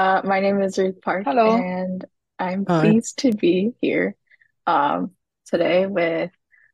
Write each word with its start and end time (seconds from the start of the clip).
Uh, 0.00 0.22
my 0.24 0.40
name 0.40 0.62
is 0.62 0.78
Ruth 0.78 1.02
Park, 1.02 1.24
Hello. 1.26 1.58
and 1.58 2.06
I'm 2.38 2.64
Hi. 2.66 2.80
pleased 2.80 3.18
to 3.18 3.32
be 3.32 3.74
here 3.82 4.16
um, 4.66 5.10
today 5.44 5.84
with 5.84 6.30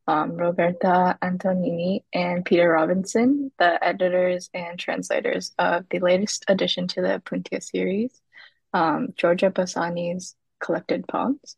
um, 0.06 0.37
Roberta 0.37 1.18
Antognini 1.21 2.04
and 2.12 2.44
Peter 2.44 2.70
Robinson, 2.70 3.50
the 3.58 3.84
editors 3.84 4.49
and 4.54 4.78
translators 4.78 5.52
of 5.58 5.86
the 5.91 5.99
latest 5.99 6.44
addition 6.47 6.86
to 6.86 7.02
the 7.02 7.20
Opuntia 7.20 7.60
series, 7.60 8.12
um, 8.73 9.09
Giorgio 9.16 9.50
Bassani's 9.50 10.36
collected 10.61 11.08
poems. 11.08 11.56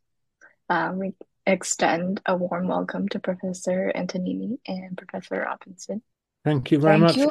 Um, 0.70 0.98
we 0.98 1.12
extend 1.44 2.22
a 2.24 2.34
warm 2.34 2.66
welcome 2.68 3.10
to 3.10 3.18
Professor 3.18 3.92
Antognini 3.94 4.56
and 4.66 4.96
Professor 4.96 5.42
Robinson. 5.46 6.00
Thank 6.46 6.70
you 6.70 6.78
very 6.78 6.94
Thank 6.94 7.02
much. 7.02 7.16
you. 7.18 7.30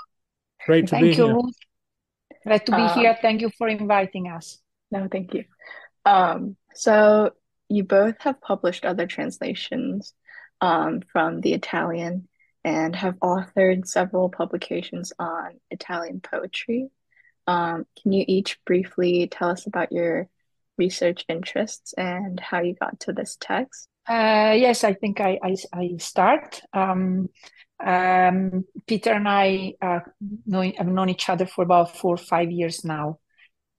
Great 0.63 0.85
to 0.89 0.99
be 0.99 1.07
you, 1.07 1.25
here. 1.25 1.41
Glad 2.47 2.65
to 2.65 2.71
be 2.71 2.81
Um, 2.81 2.99
here. 2.99 3.17
Thank 3.21 3.41
you 3.41 3.49
for 3.57 3.67
inviting 3.67 4.29
us. 4.29 4.57
No, 4.89 5.07
thank 5.11 5.33
you. 5.33 5.43
Um, 6.05 6.55
so 6.73 7.31
you 7.67 7.83
both 7.83 8.15
have 8.21 8.39
published 8.39 8.85
other 8.85 9.05
translations 9.05 10.13
um, 10.61 11.01
from 11.11 11.41
the 11.41 11.53
Italian 11.53 12.29
and 12.63 12.95
have 12.95 13.15
authored 13.15 13.85
several 13.85 14.29
publications 14.29 15.11
on 15.19 15.59
Italian 15.69 16.21
poetry. 16.21 16.87
Um, 17.47 17.85
can 18.01 18.13
you 18.13 18.23
each 18.27 18.59
briefly 18.65 19.27
tell 19.29 19.49
us 19.49 19.67
about 19.67 19.91
your 19.91 20.27
research 20.77 21.25
interests 21.27 21.93
and 21.97 22.39
how 22.39 22.61
you 22.61 22.75
got 22.75 22.99
to 23.01 23.13
this 23.13 23.37
text? 23.39 23.89
Uh, 24.07 24.53
yes, 24.55 24.85
I 24.85 24.93
think 24.93 25.19
I, 25.19 25.37
I, 25.43 25.55
I 25.73 25.97
start. 25.97 26.61
Um, 26.71 27.29
um, 27.83 28.65
Peter 28.87 29.11
and 29.11 29.27
I 29.27 29.73
uh, 29.81 29.99
have 30.77 30.87
known 30.87 31.09
each 31.09 31.29
other 31.29 31.45
for 31.45 31.63
about 31.63 31.95
four 31.95 32.15
or 32.15 32.17
five 32.17 32.51
years 32.51 32.83
now. 32.83 33.19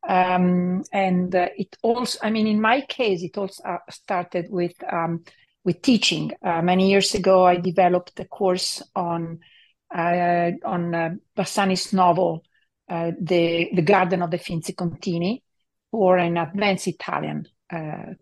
Um, 0.07 0.85
and 0.93 1.35
uh, 1.35 1.49
it 1.57 1.77
also, 1.83 2.19
I 2.23 2.31
mean, 2.31 2.47
in 2.47 2.61
my 2.61 2.83
case, 2.83 3.23
it 3.23 3.37
also 3.37 3.63
uh, 3.65 3.79
started 3.91 4.47
with 4.51 4.75
um, 4.91 5.25
with 5.65 5.83
teaching. 5.83 6.33
Uh, 6.43 6.63
many 6.63 6.89
years 6.89 7.15
ago, 7.15 7.45
I 7.45 7.57
developed 7.57 8.19
a 8.21 8.25
course 8.25 8.83
on 8.95 9.41
uh, 9.95 10.53
on 10.65 10.95
uh, 10.95 11.11
Bassani's 11.37 11.93
novel, 11.93 12.45
the 12.89 13.69
the 13.75 13.83
Garden 13.83 14.23
of 14.23 14.31
the 14.31 14.39
Finzi 14.39 14.75
Contini, 14.75 15.43
for 15.91 16.17
an 16.17 16.37
advanced 16.37 16.87
Italian 16.87 17.47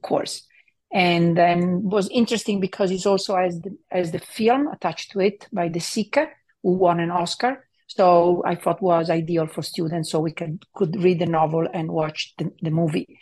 course, 0.02 0.46
and 0.92 1.36
then 1.36 1.82
was 1.82 2.08
interesting 2.10 2.60
because 2.60 2.90
it's 2.90 3.06
also 3.06 3.34
as 3.36 3.60
the, 3.60 3.76
as 3.90 4.12
the 4.12 4.18
film 4.18 4.68
attached 4.68 5.10
to 5.12 5.20
it 5.20 5.46
by 5.52 5.68
De 5.68 5.80
Sica, 5.80 6.28
who 6.62 6.72
won 6.72 7.00
an 7.00 7.10
Oscar. 7.10 7.66
So 7.88 8.42
I 8.44 8.56
thought 8.56 8.82
was 8.82 9.10
ideal 9.10 9.46
for 9.46 9.62
students, 9.62 10.10
so 10.10 10.20
we 10.20 10.32
could 10.32 10.64
could 10.74 11.00
read 11.02 11.20
the 11.20 11.26
novel 11.26 11.68
and 11.72 11.90
watch 11.90 12.34
the, 12.38 12.52
the 12.60 12.70
movie. 12.70 13.18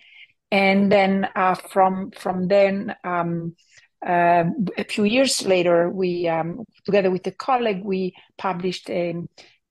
And 0.50 0.90
then 0.90 1.28
uh, 1.34 1.54
from 1.54 2.10
from 2.12 2.48
then, 2.48 2.94
um, 3.04 3.56
uh, 4.06 4.44
a 4.78 4.84
few 4.84 5.04
years 5.04 5.44
later, 5.46 5.90
we 5.90 6.28
um, 6.28 6.64
together 6.84 7.10
with 7.10 7.26
a 7.26 7.32
colleague 7.32 7.82
we 7.84 8.14
published 8.38 8.88
a, 8.90 9.16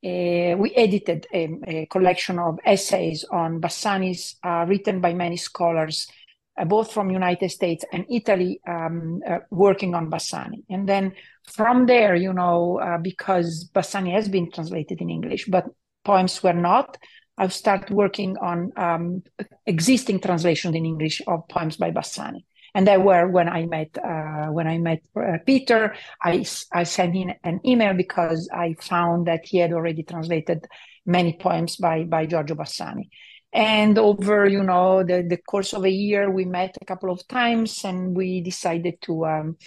a 0.04 0.56
we 0.56 0.74
edited 0.76 1.28
a, 1.34 1.50
a, 1.68 1.86
collection 1.88 2.40
of 2.40 2.60
essays 2.66 3.24
on 3.32 3.62
Bassani's 3.62 4.36
uh, 4.44 4.66
written 4.68 5.02
by 5.02 5.14
many 5.14 5.38
scholars, 5.38 6.08
uh, 6.58 6.66
both 6.66 6.92
from 6.92 7.10
United 7.10 7.50
States 7.50 7.84
and 7.92 8.06
Italy, 8.10 8.60
um, 8.68 9.22
uh, 9.28 9.40
working 9.50 9.96
on 9.96 10.10
Bassani. 10.10 10.64
And 10.70 10.88
then 10.88 11.14
from 11.52 11.86
there, 11.86 12.16
you 12.16 12.34
know, 12.34 12.80
uh, 12.80 12.98
because 12.98 13.70
Bassani 13.74 14.14
has 14.14 14.30
been 14.30 14.52
translated 14.52 15.02
in 15.02 15.10
English, 15.10 15.46
but 15.48 15.66
poems 16.06 16.44
were 16.44 16.54
not. 16.54 16.98
I've 17.38 17.54
started 17.54 17.90
working 17.90 18.38
on 18.38 18.72
um, 18.78 19.24
existing 19.66 20.20
translations 20.20 20.76
in 20.76 20.86
English 20.86 21.22
of 21.26 21.48
poems 21.48 21.78
by 21.78 21.90
Bassani, 21.90 22.46
and 22.76 22.88
that 22.88 23.04
were 23.04 23.28
when 23.28 23.50
I 23.50 23.66
met 23.66 23.98
uh, 23.98 24.48
when 24.48 24.68
I 24.68 24.78
met 24.78 25.02
uh, 25.16 25.40
Peter. 25.44 25.96
I 26.22 26.46
I 26.72 26.84
sent 26.84 27.16
him 27.16 27.32
an 27.44 27.60
email 27.66 27.96
because 27.96 28.48
I 28.54 28.76
found 28.80 29.26
that 29.26 29.46
he 29.46 29.58
had 29.58 29.74
already 29.74 30.04
translated 30.04 30.68
many 31.08 31.34
poems 31.34 31.78
by 31.78 32.04
by 32.04 32.28
Giorgio 32.28 32.56
Bassani. 32.56 33.10
And 33.54 34.00
over, 34.00 34.48
you 34.48 34.64
know, 34.64 35.04
the, 35.04 35.22
the 35.22 35.38
course 35.38 35.74
of 35.74 35.86
a 35.86 35.90
year, 35.90 36.32
we 36.32 36.44
met 36.44 36.76
a 36.82 36.86
couple 36.86 37.12
of 37.12 37.28
times, 37.28 37.86
and 37.86 38.18
we 38.18 38.42
decided 38.42 39.00
to 39.04 39.26
um, 39.26 39.58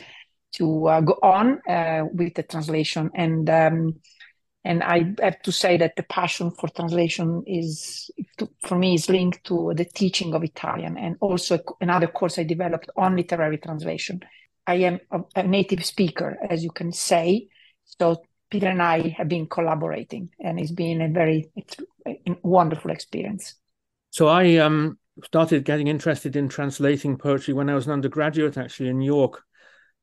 to 0.55 0.89
uh, 0.89 1.01
go 1.03 1.19
on 1.23 1.61
uh, 1.69 2.05
with 2.13 2.35
the 2.35 2.43
translation. 2.43 3.11
And 3.15 3.49
um, 3.49 4.01
and 4.65 4.83
I 4.83 5.15
have 5.23 5.41
to 5.43 5.53
say 5.53 5.77
that 5.77 5.95
the 5.95 6.03
passion 6.03 6.51
for 6.51 6.69
translation 6.69 7.45
is, 7.47 8.11
for 8.63 8.77
me, 8.77 8.95
is 8.95 9.09
linked 9.09 9.45
to 9.45 9.73
the 9.77 9.85
teaching 9.85 10.35
of 10.35 10.43
Italian, 10.43 10.99
and 10.99 11.17
also 11.21 11.61
another 11.81 12.09
course 12.09 12.41
I 12.41 12.43
developed 12.43 12.91
on 12.97 13.15
literary 13.15 13.59
translation. 13.59 14.21
I 14.67 14.75
am 14.75 14.99
a, 15.13 15.21
a 15.37 15.43
native 15.45 15.85
speaker, 15.85 16.37
as 16.51 16.65
you 16.65 16.71
can 16.71 16.91
say, 16.91 17.47
so 17.85 18.21
Peter 18.51 18.67
and 18.67 18.83
I 18.83 19.15
have 19.17 19.29
been 19.29 19.47
collaborating, 19.47 20.31
and 20.41 20.59
it's 20.59 20.73
been 20.73 21.01
a 21.01 21.09
very 21.09 21.51
wonderful 22.43 22.91
experience. 22.91 23.55
So 24.17 24.29
I 24.29 24.57
um, 24.57 24.99
started 25.25 25.67
getting 25.67 25.89
interested 25.89 26.37
in 26.37 26.49
translating 26.49 27.19
poetry 27.19 27.53
when 27.53 27.69
I 27.69 27.75
was 27.75 27.85
an 27.85 27.93
undergraduate, 27.93 28.57
actually 28.57 28.89
in 28.89 29.03
York, 29.03 29.43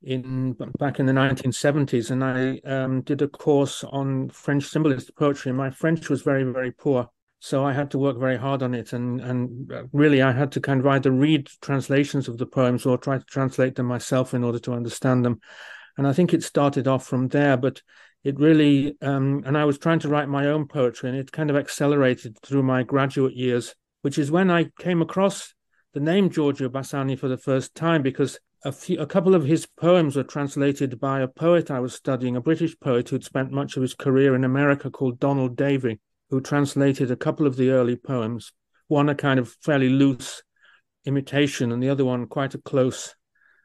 in 0.03 0.53
back 0.77 0.99
in 0.99 1.07
the 1.07 1.13
1970s, 1.13 2.11
and 2.11 2.23
I 2.23 2.59
um, 2.59 3.01
did 3.01 3.23
a 3.23 3.27
course 3.27 3.83
on 3.83 4.29
French 4.29 4.65
symbolist 4.65 5.15
poetry. 5.15 5.49
And 5.49 5.57
my 5.57 5.71
French 5.71 6.11
was 6.11 6.21
very, 6.21 6.43
very 6.43 6.71
poor, 6.71 7.09
so 7.39 7.65
I 7.65 7.73
had 7.73 7.89
to 7.89 7.97
work 7.97 8.19
very 8.19 8.37
hard 8.37 8.61
on 8.61 8.75
it. 8.75 8.93
And 8.93 9.19
and 9.19 9.73
really, 9.93 10.21
I 10.21 10.31
had 10.31 10.51
to 10.51 10.61
kind 10.61 10.79
of 10.79 10.85
either 10.85 11.09
read 11.09 11.49
translations 11.63 12.27
of 12.27 12.37
the 12.37 12.45
poems 12.45 12.85
or 12.85 12.99
try 12.99 13.17
to 13.17 13.25
translate 13.25 13.73
them 13.73 13.87
myself 13.87 14.35
in 14.35 14.43
order 14.43 14.59
to 14.59 14.73
understand 14.73 15.25
them. 15.25 15.39
And 15.97 16.05
I 16.05 16.13
think 16.13 16.35
it 16.35 16.43
started 16.43 16.87
off 16.87 17.07
from 17.07 17.29
there, 17.29 17.57
but 17.57 17.81
it 18.23 18.39
really 18.39 18.95
um, 19.01 19.41
and 19.43 19.57
I 19.57 19.65
was 19.65 19.79
trying 19.79 20.01
to 20.01 20.07
write 20.07 20.29
my 20.29 20.49
own 20.49 20.67
poetry, 20.67 21.09
and 21.09 21.17
it 21.17 21.31
kind 21.31 21.49
of 21.49 21.55
accelerated 21.55 22.37
through 22.43 22.61
my 22.61 22.83
graduate 22.83 23.33
years 23.33 23.73
which 24.03 24.17
is 24.17 24.29
when 24.29 24.51
I 24.51 24.65
came 24.77 25.01
across 25.01 25.55
the 25.93 25.99
name 25.99 26.29
Giorgio 26.29 26.69
Bassani 26.69 27.17
for 27.17 27.29
the 27.29 27.37
first 27.37 27.73
time 27.73 28.01
because 28.01 28.37
a, 28.65 28.71
few, 28.71 28.99
a 28.99 29.05
couple 29.05 29.33
of 29.33 29.45
his 29.45 29.65
poems 29.65 30.15
were 30.15 30.23
translated 30.23 30.99
by 30.99 31.21
a 31.21 31.27
poet 31.27 31.71
I 31.71 31.79
was 31.79 31.93
studying, 31.93 32.35
a 32.35 32.41
British 32.41 32.77
poet 32.79 33.09
who'd 33.09 33.23
spent 33.23 33.51
much 33.51 33.77
of 33.77 33.81
his 33.81 33.93
career 33.93 34.35
in 34.35 34.43
America 34.43 34.91
called 34.91 35.19
Donald 35.19 35.55
Davie, 35.55 36.01
who 36.29 36.41
translated 36.41 37.11
a 37.11 37.15
couple 37.15 37.47
of 37.47 37.55
the 37.55 37.69
early 37.69 37.95
poems, 37.95 38.51
one 38.87 39.07
a 39.07 39.15
kind 39.15 39.39
of 39.39 39.55
fairly 39.61 39.89
loose 39.89 40.43
imitation 41.05 41.71
and 41.71 41.81
the 41.81 41.89
other 41.89 42.03
one 42.03 42.27
quite 42.27 42.55
a 42.55 42.59
close 42.59 43.15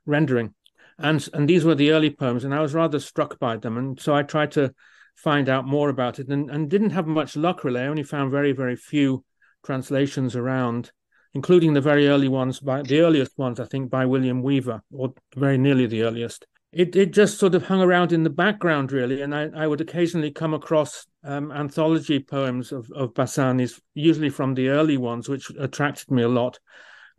rendering. 0.06 0.55
And, 0.99 1.28
and 1.32 1.49
these 1.49 1.65
were 1.65 1.75
the 1.75 1.91
early 1.91 2.10
poems, 2.10 2.44
and 2.44 2.55
I 2.55 2.60
was 2.60 2.75
rather 2.75 3.00
struck 3.00 3.41
by 3.41 3.56
them. 3.56 3.76
And 3.76 4.00
so 4.00 4.15
I 4.15 4.22
tried 4.22 4.53
to 4.53 4.72
find 5.16 5.49
out 5.49 5.66
more 5.66 5.88
about 5.88 6.20
it 6.20 6.28
and, 6.28 6.49
and 6.49 6.70
didn't 6.70 6.91
have 6.91 7.09
much 7.09 7.37
luck 7.37 7.65
really. 7.65 7.81
I 7.81 7.87
only 7.87 8.05
found 8.05 8.31
very, 8.31 8.53
very 8.53 8.76
few 8.76 9.25
translations 9.68 10.34
around, 10.34 10.90
including 11.34 11.74
the 11.74 11.88
very 11.90 12.08
early 12.08 12.26
ones 12.26 12.58
by 12.58 12.80
the 12.80 13.00
earliest 13.00 13.36
ones, 13.36 13.60
I 13.60 13.66
think, 13.66 13.90
by 13.90 14.06
William 14.06 14.42
Weaver, 14.42 14.80
or 14.90 15.12
very 15.36 15.58
nearly 15.58 15.86
the 15.86 16.04
earliest. 16.04 16.46
It 16.72 16.96
it 16.96 17.12
just 17.12 17.38
sort 17.38 17.54
of 17.54 17.66
hung 17.66 17.82
around 17.82 18.12
in 18.12 18.22
the 18.22 18.38
background, 18.44 18.92
really, 18.92 19.20
and 19.20 19.34
I, 19.34 19.50
I 19.62 19.66
would 19.66 19.82
occasionally 19.82 20.30
come 20.30 20.54
across 20.54 21.06
um, 21.22 21.52
anthology 21.52 22.18
poems 22.18 22.72
of, 22.72 22.90
of 22.94 23.12
Bassani's, 23.12 23.78
usually 23.92 24.30
from 24.30 24.54
the 24.54 24.68
early 24.68 24.96
ones, 24.96 25.28
which 25.28 25.50
attracted 25.58 26.10
me 26.10 26.22
a 26.22 26.28
lot. 26.28 26.58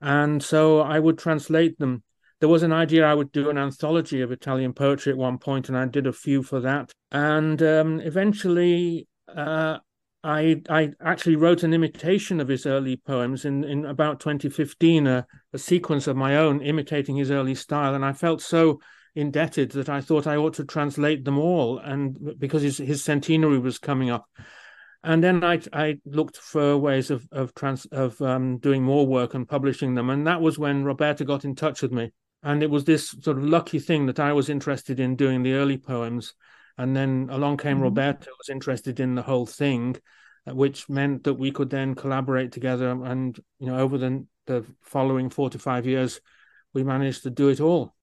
And 0.02 0.42
so 0.42 0.80
I 0.82 0.98
would 1.00 1.20
translate 1.20 1.78
them. 1.78 2.02
There 2.40 2.50
was 2.50 2.64
an 2.64 2.74
idea 2.74 3.06
I 3.06 3.14
would 3.20 3.32
do 3.32 3.50
an 3.50 3.58
anthology 3.58 4.22
of 4.22 4.32
Italian 4.32 4.74
poetry 4.74 5.12
at 5.12 5.20
one 5.20 5.38
point, 5.38 5.70
and 5.70 5.78
I 5.78 5.86
did 5.86 6.08
a 6.08 6.20
few 6.26 6.42
for 6.42 6.62
that. 6.62 6.92
And 7.12 7.62
um, 7.62 8.00
eventually, 8.00 9.08
uh, 9.28 9.78
I 10.24 10.62
I 10.70 10.92
actually 11.02 11.36
wrote 11.36 11.64
an 11.64 11.74
imitation 11.74 12.40
of 12.40 12.48
his 12.48 12.66
early 12.66 12.98
poems 12.98 13.46
in, 13.46 13.64
in 13.64 13.86
about 13.86 14.20
2015, 14.20 15.08
a, 15.08 15.26
a 15.54 15.58
sequence 15.58 16.08
of 16.08 16.18
my 16.18 16.36
own 16.36 16.62
imitating 16.62 17.16
his 17.16 17.32
early 17.32 17.56
style, 17.56 17.96
and 17.96 18.04
I 18.04 18.14
felt 18.14 18.42
so 18.42 18.82
indebted 19.16 19.72
that 19.72 19.90
I 19.90 20.02
thought 20.02 20.28
I 20.28 20.36
ought 20.36 20.56
to 20.56 20.66
translate 20.66 21.24
them 21.24 21.40
all, 21.40 21.80
and 21.80 22.38
because 22.38 22.64
his 22.64 22.78
his 22.80 23.04
centenary 23.04 23.60
was 23.60 23.78
coming 23.78 24.10
up, 24.10 24.26
and 25.04 25.24
then 25.24 25.44
I 25.44 25.62
I 25.72 26.00
looked 26.06 26.38
for 26.38 26.78
ways 26.78 27.12
of 27.12 27.26
of 27.32 27.56
trans 27.56 27.86
of 27.86 28.22
um, 28.22 28.58
doing 28.58 28.84
more 28.84 29.08
work 29.08 29.36
and 29.36 29.48
publishing 29.48 29.96
them, 29.96 30.10
and 30.10 30.28
that 30.28 30.42
was 30.42 30.60
when 30.60 30.84
Roberta 30.84 31.24
got 31.24 31.46
in 31.46 31.56
touch 31.56 31.82
with 31.82 31.94
me, 31.94 32.12
and 32.44 32.62
it 32.62 32.70
was 32.70 32.84
this 32.84 33.16
sort 33.22 33.38
of 33.38 33.46
lucky 33.46 33.80
thing 33.80 34.06
that 34.08 34.20
I 34.20 34.34
was 34.34 34.50
interested 34.50 35.00
in 35.00 35.16
doing 35.16 35.44
the 35.44 35.54
early 35.54 35.78
poems 35.78 36.34
and 36.80 36.96
then 36.96 37.28
along 37.30 37.58
came 37.58 37.76
mm-hmm. 37.76 37.84
Roberta, 37.84 38.30
was 38.38 38.50
interested 38.50 39.00
in 39.00 39.14
the 39.14 39.22
whole 39.22 39.46
thing, 39.46 39.98
uh, 40.48 40.56
which 40.56 40.90
meant 40.90 41.26
that 41.26 41.34
we 41.34 41.52
could 41.52 41.70
then 41.70 41.94
collaborate 41.94 42.54
together. 42.54 42.90
And 42.90 43.38
you 43.60 43.68
know, 43.68 43.78
over 43.78 43.98
the 43.98 44.26
the 44.48 44.66
following 44.82 45.30
four 45.30 45.50
to 45.52 45.60
five 45.60 45.86
years, 45.86 46.22
we 46.74 46.84
managed 46.84 47.24
to 47.24 47.30
do 47.30 47.50
it 47.50 47.60
all. 47.60 47.94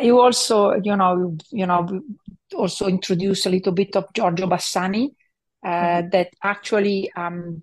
You 0.00 0.20
also, 0.20 0.74
you 0.82 0.96
know, 0.96 1.36
you 1.50 1.66
know, 1.66 1.88
also 2.54 2.88
introduce 2.88 3.46
a 3.46 3.50
little 3.50 3.72
bit 3.72 3.96
of 3.96 4.12
Giorgio 4.12 4.48
Bassani 4.48 5.10
mm-hmm. 5.64 6.08
that 6.10 6.28
actually 6.42 7.10
um, 7.16 7.62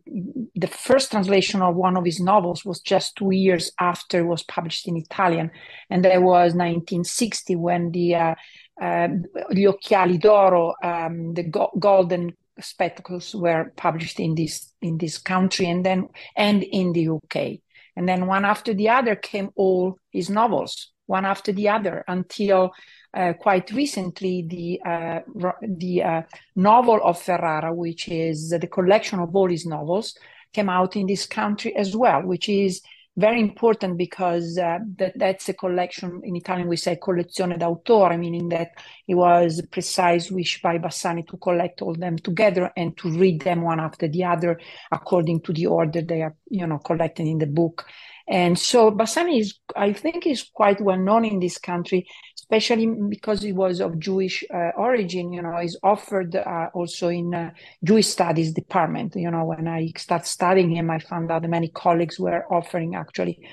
the 0.55 0.67
first 0.67 1.11
translation 1.11 1.61
of 1.61 1.75
one 1.75 1.97
of 1.97 2.05
his 2.05 2.19
novels 2.19 2.65
was 2.65 2.79
just 2.79 3.15
two 3.15 3.31
years 3.31 3.71
after 3.79 4.19
it 4.19 4.25
was 4.25 4.43
published 4.43 4.87
in 4.87 4.97
Italian, 4.97 5.51
and 5.89 6.03
that 6.05 6.21
was 6.21 6.53
1960 6.53 7.55
when 7.55 7.91
the 7.91 8.15
uh, 8.15 8.35
uh, 8.81 9.07
Gli 9.51 9.65
Occhiali 9.65 10.19
d'Oro, 10.19 10.73
um, 10.83 11.33
the 11.33 11.43
go- 11.43 11.71
golden 11.77 12.35
spectacles, 12.59 13.35
were 13.35 13.71
published 13.75 14.19
in 14.19 14.35
this 14.35 14.73
in 14.81 14.97
this 14.97 15.17
country, 15.17 15.67
and 15.67 15.85
then 15.85 16.07
and 16.35 16.63
in 16.63 16.93
the 16.93 17.09
UK, 17.09 17.59
and 17.95 18.07
then 18.07 18.27
one 18.27 18.45
after 18.45 18.73
the 18.73 18.89
other 18.89 19.15
came 19.15 19.49
all 19.55 19.97
his 20.11 20.29
novels, 20.29 20.91
one 21.05 21.25
after 21.25 21.51
the 21.51 21.69
other, 21.69 22.03
until 22.07 22.71
uh, 23.13 23.33
quite 23.33 23.71
recently 23.71 24.45
the 24.47 24.81
uh, 24.89 25.19
the 25.61 26.03
uh, 26.03 26.21
novel 26.55 26.99
of 27.03 27.21
Ferrara, 27.21 27.73
which 27.73 28.07
is 28.07 28.49
the 28.49 28.67
collection 28.67 29.19
of 29.19 29.35
all 29.35 29.49
his 29.49 29.65
novels, 29.65 30.17
came 30.53 30.69
out 30.69 30.95
in 30.95 31.07
this 31.07 31.25
country 31.25 31.75
as 31.75 31.95
well, 31.95 32.21
which 32.21 32.47
is 32.47 32.81
very 33.17 33.41
important 33.41 33.97
because 33.97 34.57
uh, 34.57 34.79
that, 34.97 35.11
that's 35.17 35.49
a 35.49 35.53
collection 35.53 36.21
in 36.23 36.35
Italian 36.37 36.67
we 36.67 36.77
say 36.77 36.95
collezione 36.95 37.57
d'autore, 37.57 38.17
meaning 38.17 38.47
that 38.49 38.71
it 39.05 39.15
was 39.15 39.59
a 39.59 39.67
precise 39.67 40.31
wish 40.31 40.61
by 40.61 40.77
Bassani 40.77 41.27
to 41.27 41.37
collect 41.37 41.81
all 41.81 41.93
them 41.93 42.17
together 42.17 42.71
and 42.77 42.95
to 42.97 43.09
read 43.09 43.41
them 43.41 43.63
one 43.63 43.81
after 43.81 44.07
the 44.07 44.23
other 44.23 44.59
according 44.91 45.41
to 45.41 45.51
the 45.51 45.65
order 45.65 46.01
they 46.01 46.21
are 46.21 46.35
you 46.49 46.65
know 46.65 46.77
collected 46.77 47.27
in 47.27 47.37
the 47.37 47.47
book. 47.47 47.85
And 48.31 48.57
so 48.57 48.91
Bassani 48.91 49.41
is, 49.41 49.59
I 49.75 49.91
think, 49.91 50.25
is 50.25 50.49
quite 50.53 50.79
well 50.79 50.97
known 50.97 51.25
in 51.25 51.41
this 51.41 51.57
country, 51.57 52.07
especially 52.39 52.87
because 53.09 53.41
he 53.41 53.51
was 53.51 53.81
of 53.81 53.99
Jewish 53.99 54.45
uh, 54.53 54.71
origin. 54.77 55.33
You 55.33 55.41
know, 55.41 55.57
is 55.57 55.77
offered 55.83 56.37
uh, 56.37 56.69
also 56.73 57.09
in 57.09 57.35
uh, 57.35 57.51
Jewish 57.83 58.07
studies 58.07 58.53
department. 58.53 59.17
You 59.17 59.31
know, 59.31 59.43
when 59.43 59.67
I 59.67 59.91
started 59.97 60.27
studying 60.27 60.73
him, 60.73 60.89
I 60.89 60.99
found 60.99 61.29
out 61.29 61.41
that 61.41 61.49
many 61.49 61.67
colleagues 61.67 62.17
were 62.17 62.45
offering 62.49 62.95
actually 62.95 63.45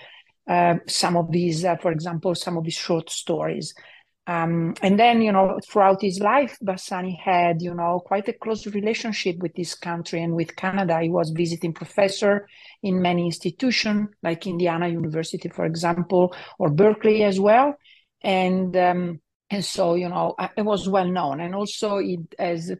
uh, 0.48 0.76
some 0.86 1.16
of 1.16 1.32
these, 1.32 1.64
uh, 1.64 1.74
for 1.76 1.90
example, 1.90 2.36
some 2.36 2.56
of 2.56 2.64
his 2.64 2.74
short 2.74 3.10
stories. 3.10 3.74
Um, 4.28 4.74
and 4.82 5.00
then, 5.00 5.22
you 5.22 5.32
know, 5.32 5.58
throughout 5.66 6.02
his 6.02 6.20
life, 6.20 6.58
Bassani 6.62 7.18
had, 7.18 7.62
you 7.62 7.72
know, 7.72 7.98
quite 8.04 8.28
a 8.28 8.34
close 8.34 8.66
relationship 8.66 9.38
with 9.38 9.54
this 9.54 9.74
country 9.74 10.22
and 10.22 10.34
with 10.34 10.54
Canada. 10.54 11.00
He 11.00 11.08
was 11.08 11.30
visiting 11.30 11.72
professor 11.72 12.46
in 12.82 13.00
many 13.00 13.24
institutions, 13.24 14.10
like 14.22 14.46
Indiana 14.46 14.86
University, 14.86 15.48
for 15.48 15.64
example, 15.64 16.34
or 16.58 16.68
Berkeley 16.68 17.24
as 17.24 17.40
well. 17.40 17.78
And 18.20 18.76
um, 18.76 19.20
and 19.48 19.64
so, 19.64 19.94
you 19.94 20.10
know, 20.10 20.34
it 20.58 20.62
was 20.62 20.90
well 20.90 21.08
known. 21.08 21.40
And 21.40 21.54
also, 21.54 21.96
it 21.96 22.20
as 22.38 22.70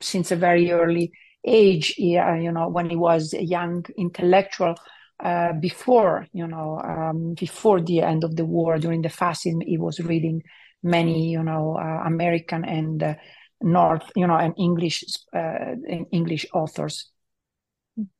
since 0.00 0.30
a 0.30 0.36
very 0.36 0.72
early 0.72 1.12
age, 1.44 1.88
he, 1.88 2.16
uh, 2.16 2.36
you 2.36 2.52
know, 2.52 2.68
when 2.70 2.88
he 2.88 2.96
was 2.96 3.34
a 3.34 3.44
young 3.44 3.84
intellectual, 3.98 4.74
uh, 5.18 5.52
before 5.54 6.26
you 6.34 6.46
know 6.46 6.78
um, 6.84 7.32
before 7.32 7.80
the 7.80 8.02
end 8.02 8.22
of 8.22 8.36
the 8.36 8.44
war 8.44 8.78
during 8.78 9.00
the 9.00 9.08
fascism 9.08 9.62
he 9.62 9.78
was 9.78 9.98
reading 9.98 10.42
many, 10.82 11.30
you 11.30 11.42
know, 11.42 11.76
uh, 11.76 12.02
American 12.06 12.64
and 12.64 13.02
uh, 13.02 13.14
North, 13.60 14.10
you 14.14 14.26
know, 14.26 14.36
and 14.36 14.54
English 14.58 15.04
uh, 15.34 15.74
English 16.12 16.46
authors. 16.52 17.10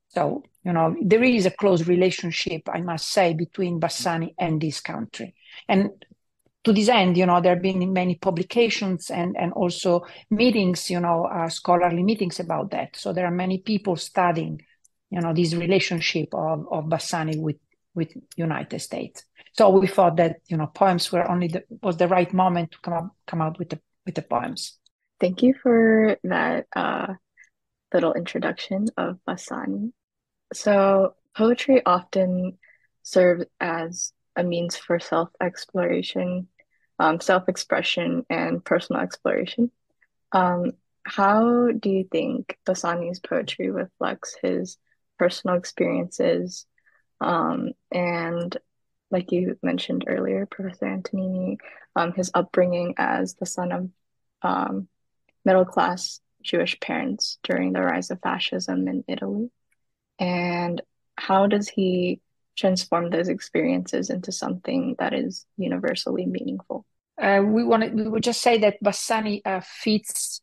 So 0.09 0.43
you 0.67 0.73
know, 0.73 0.97
there 1.01 1.23
is 1.23 1.47
a 1.47 1.53
close 1.53 1.87
relationship, 1.87 2.63
I 2.69 2.81
must 2.81 3.13
say, 3.13 3.35
between 3.35 3.79
Bassani 3.79 4.35
and 4.37 4.61
this 4.61 4.81
country. 4.81 5.37
And 5.69 5.91
to 6.65 6.73
this 6.73 6.89
end, 6.89 7.17
you 7.17 7.25
know, 7.25 7.41
there 7.41 7.55
have 7.55 7.63
been 7.63 7.93
many 7.93 8.17
publications 8.17 9.09
and, 9.09 9.37
and 9.39 9.53
also 9.53 10.05
meetings, 10.29 10.91
you 10.91 10.99
know, 10.99 11.27
uh, 11.27 11.49
scholarly 11.49 12.03
meetings 12.03 12.41
about 12.41 12.73
that. 12.73 12.97
So 12.97 13.13
there 13.13 13.27
are 13.27 13.31
many 13.31 13.59
people 13.59 13.95
studying, 13.95 14.61
you 15.09 15.21
know, 15.21 15.33
this 15.33 15.55
relationship 15.55 16.35
of, 16.35 16.67
of 16.73 16.87
Bassani 16.87 17.41
with, 17.41 17.59
with 17.95 18.13
United 18.37 18.81
States. 18.81 19.23
So 19.59 19.71
we 19.71 19.87
thought 19.87 20.17
that 20.17 20.41
you 20.49 20.57
know 20.57 20.67
poems 20.67 21.11
were 21.11 21.29
only 21.29 21.49
the, 21.49 21.65
was 21.83 21.97
the 21.97 22.09
right 22.09 22.33
moment 22.33 22.73
to 22.73 22.79
come 22.81 22.95
up 22.95 23.17
come 23.27 23.41
out 23.41 23.59
with 23.59 23.71
the 23.71 23.81
with 24.05 24.15
the 24.15 24.23
poems. 24.23 24.79
Thank 25.19 25.43
you 25.43 25.55
for 25.63 26.17
that 26.25 26.67
uh, 26.75 27.15
little 27.93 28.13
introduction 28.13 28.89
of 28.97 29.19
Bassani. 29.27 29.93
So 30.53 31.15
poetry 31.35 31.83
often 31.85 32.59
serves 33.03 33.47
as 33.61 34.13
a 34.37 34.45
means 34.45 34.77
for 34.77 35.01
self 35.01 35.31
exploration, 35.41 36.49
um, 36.99 37.21
self 37.21 37.49
expression, 37.49 38.27
and 38.29 38.63
personal 38.65 39.01
exploration. 39.01 39.71
Um, 40.33 40.73
how 41.05 41.71
do 41.71 41.89
you 41.89 42.05
think 42.11 42.59
Bassani's 42.67 43.21
poetry 43.21 43.71
reflects 43.71 44.37
his 44.43 44.77
personal 45.19 45.57
experiences 45.57 46.67
um, 47.21 47.71
and 47.93 48.57
like 49.11 49.33
you 49.33 49.59
mentioned 49.63 50.05
earlier, 50.07 50.47
Professor 50.47 50.87
Antognini, 50.87 51.59
um, 51.95 52.13
his 52.13 52.31
upbringing 52.35 52.95
as 52.99 53.35
the 53.35 53.47
son 53.47 53.73
of 53.73 53.91
um, 54.43 54.89
middle 55.45 55.65
class 55.65 56.21
Jewish 56.43 56.79
parents 56.81 57.39
during 57.43 57.73
the 57.73 57.81
rise 57.81 58.11
of 58.11 58.21
fascism 58.21 58.89
in 58.89 59.05
Italy. 59.09 59.51
And 60.19 60.81
how 61.17 61.47
does 61.47 61.69
he 61.69 62.21
transform 62.57 63.11
those 63.11 63.29
experiences 63.29 64.11
into 64.11 64.33
something 64.33 64.97
that 64.99 65.13
is 65.13 65.47
universally 65.57 66.27
meaningful? 66.27 66.85
Uh, 67.21 67.43
we 67.45 67.65
want 67.65 67.95
we 67.95 68.09
would 68.09 68.23
just 68.23 68.43
say 68.43 68.59
that 68.59 68.83
Bassani 68.83 69.41
uh, 69.45 69.61
fits 69.65 70.41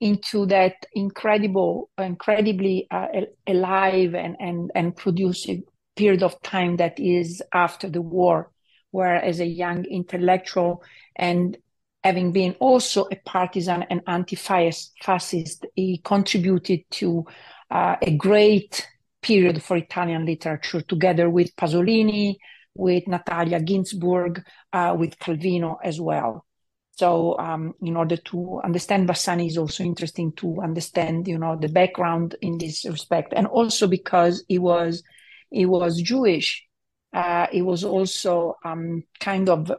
into 0.00 0.46
that 0.46 0.74
incredible, 0.92 1.90
incredibly 1.98 2.86
uh, 2.90 3.08
alive 3.46 4.14
and 4.14 4.36
and 4.40 4.70
and 4.74 4.96
producing 4.96 5.64
period 5.98 6.22
of 6.22 6.40
time 6.42 6.76
that 6.76 6.98
is 6.98 7.42
after 7.52 7.90
the 7.90 8.00
war, 8.00 8.50
where 8.92 9.16
as 9.16 9.40
a 9.40 9.46
young 9.46 9.84
intellectual 9.84 10.82
and 11.16 11.56
having 12.04 12.32
been 12.32 12.54
also 12.60 13.06
a 13.10 13.16
partisan 13.26 13.82
and 13.90 14.00
anti-fascist, 14.06 15.66
he 15.74 16.00
contributed 16.04 16.80
to 16.90 17.26
uh, 17.70 17.96
a 18.00 18.16
great 18.16 18.86
period 19.20 19.60
for 19.62 19.76
Italian 19.76 20.24
literature, 20.24 20.80
together 20.80 21.28
with 21.28 21.54
Pasolini, 21.56 22.36
with 22.74 23.08
Natalia 23.08 23.60
Ginzburg, 23.60 24.44
uh, 24.72 24.94
with 24.96 25.18
Calvino 25.18 25.76
as 25.82 26.00
well. 26.00 26.46
So, 26.92 27.36
um, 27.38 27.74
in 27.82 27.96
order 27.96 28.16
to 28.30 28.60
understand 28.64 29.08
Bassani, 29.08 29.46
is 29.46 29.58
also 29.58 29.82
interesting 29.84 30.32
to 30.36 30.60
understand, 30.62 31.28
you 31.28 31.38
know, 31.38 31.56
the 31.56 31.68
background 31.68 32.36
in 32.40 32.58
this 32.58 32.84
respect, 32.84 33.32
and 33.36 33.46
also 33.46 33.88
because 33.88 34.44
he 34.48 34.58
was 34.58 35.02
he 35.50 35.66
was 35.66 36.00
Jewish. 36.00 36.64
Uh, 37.12 37.46
he 37.50 37.62
was 37.62 37.84
also 37.84 38.56
um, 38.64 39.04
kind 39.20 39.48
of, 39.48 39.72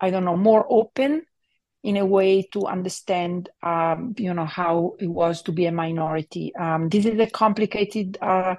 I 0.00 0.10
don't 0.10 0.24
know, 0.24 0.36
more 0.36 0.66
open 0.68 1.22
in 1.82 1.96
a 1.96 2.06
way 2.06 2.42
to 2.52 2.66
understand, 2.66 3.48
um, 3.62 4.14
you 4.18 4.34
know, 4.34 4.44
how 4.44 4.94
it 4.98 5.06
was 5.06 5.42
to 5.42 5.52
be 5.52 5.66
a 5.66 5.72
minority. 5.72 6.54
Um, 6.56 6.88
this 6.88 7.06
is 7.06 7.18
a 7.20 7.30
complicated 7.30 8.18
uh, 8.20 8.56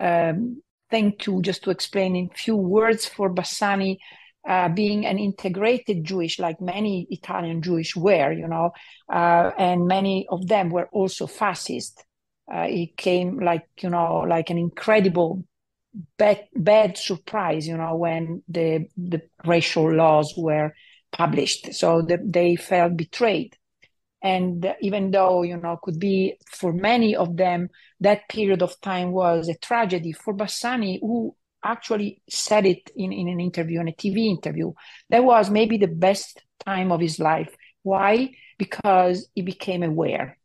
um, 0.00 0.62
thing 0.90 1.14
to 1.20 1.42
just 1.42 1.62
to 1.64 1.70
explain 1.70 2.16
in 2.16 2.30
few 2.30 2.56
words 2.56 3.06
for 3.06 3.32
Bassani. 3.32 3.98
Uh, 4.48 4.68
being 4.70 5.04
an 5.04 5.18
integrated 5.18 6.04
Jewish, 6.04 6.38
like 6.38 6.58
many 6.58 7.06
Italian 7.10 7.60
Jewish 7.60 7.94
were, 7.94 8.32
you 8.32 8.48
know, 8.48 8.70
uh, 9.12 9.50
and 9.58 9.86
many 9.86 10.26
of 10.30 10.46
them 10.46 10.70
were 10.70 10.88
also 10.90 11.26
fascist. 11.26 12.02
Uh, 12.50 12.64
it 12.66 12.96
came 12.96 13.40
like, 13.40 13.66
you 13.82 13.90
know, 13.90 14.24
like 14.26 14.48
an 14.48 14.56
incredible 14.56 15.44
bad, 16.16 16.46
bad 16.54 16.96
surprise, 16.96 17.66
you 17.66 17.76
know, 17.76 17.96
when 17.96 18.42
the 18.48 18.86
the 18.96 19.22
racial 19.44 19.92
laws 19.92 20.34
were 20.36 20.72
published. 21.12 21.74
So 21.74 22.02
the, 22.02 22.18
they 22.24 22.56
felt 22.56 22.96
betrayed. 22.96 23.56
And 24.22 24.74
even 24.80 25.10
though, 25.12 25.42
you 25.42 25.56
know, 25.56 25.78
could 25.82 26.00
be 26.00 26.34
for 26.50 26.72
many 26.72 27.14
of 27.14 27.36
them, 27.36 27.68
that 28.00 28.28
period 28.28 28.62
of 28.62 28.80
time 28.80 29.12
was 29.12 29.48
a 29.48 29.56
tragedy. 29.56 30.12
For 30.12 30.34
Bassani, 30.34 30.98
who 31.00 31.36
actually 31.64 32.20
said 32.28 32.66
it 32.66 32.90
in, 32.96 33.12
in 33.12 33.28
an 33.28 33.40
interview, 33.40 33.80
in 33.80 33.88
a 33.88 33.92
TV 33.92 34.26
interview, 34.26 34.72
that 35.10 35.24
was 35.24 35.50
maybe 35.50 35.78
the 35.78 35.86
best 35.86 36.42
time 36.64 36.90
of 36.90 37.00
his 37.00 37.18
life. 37.18 37.54
Why? 37.82 38.30
Because 38.58 39.28
he 39.34 39.42
became 39.42 39.84
aware. 39.84 40.36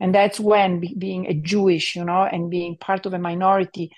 And 0.00 0.12
that's 0.12 0.40
when 0.40 0.80
be, 0.80 0.94
being 0.98 1.26
a 1.26 1.34
Jewish, 1.34 1.94
you 1.94 2.04
know, 2.04 2.24
and 2.24 2.50
being 2.50 2.76
part 2.76 3.06
of 3.06 3.14
a 3.14 3.20
minority 3.20 3.92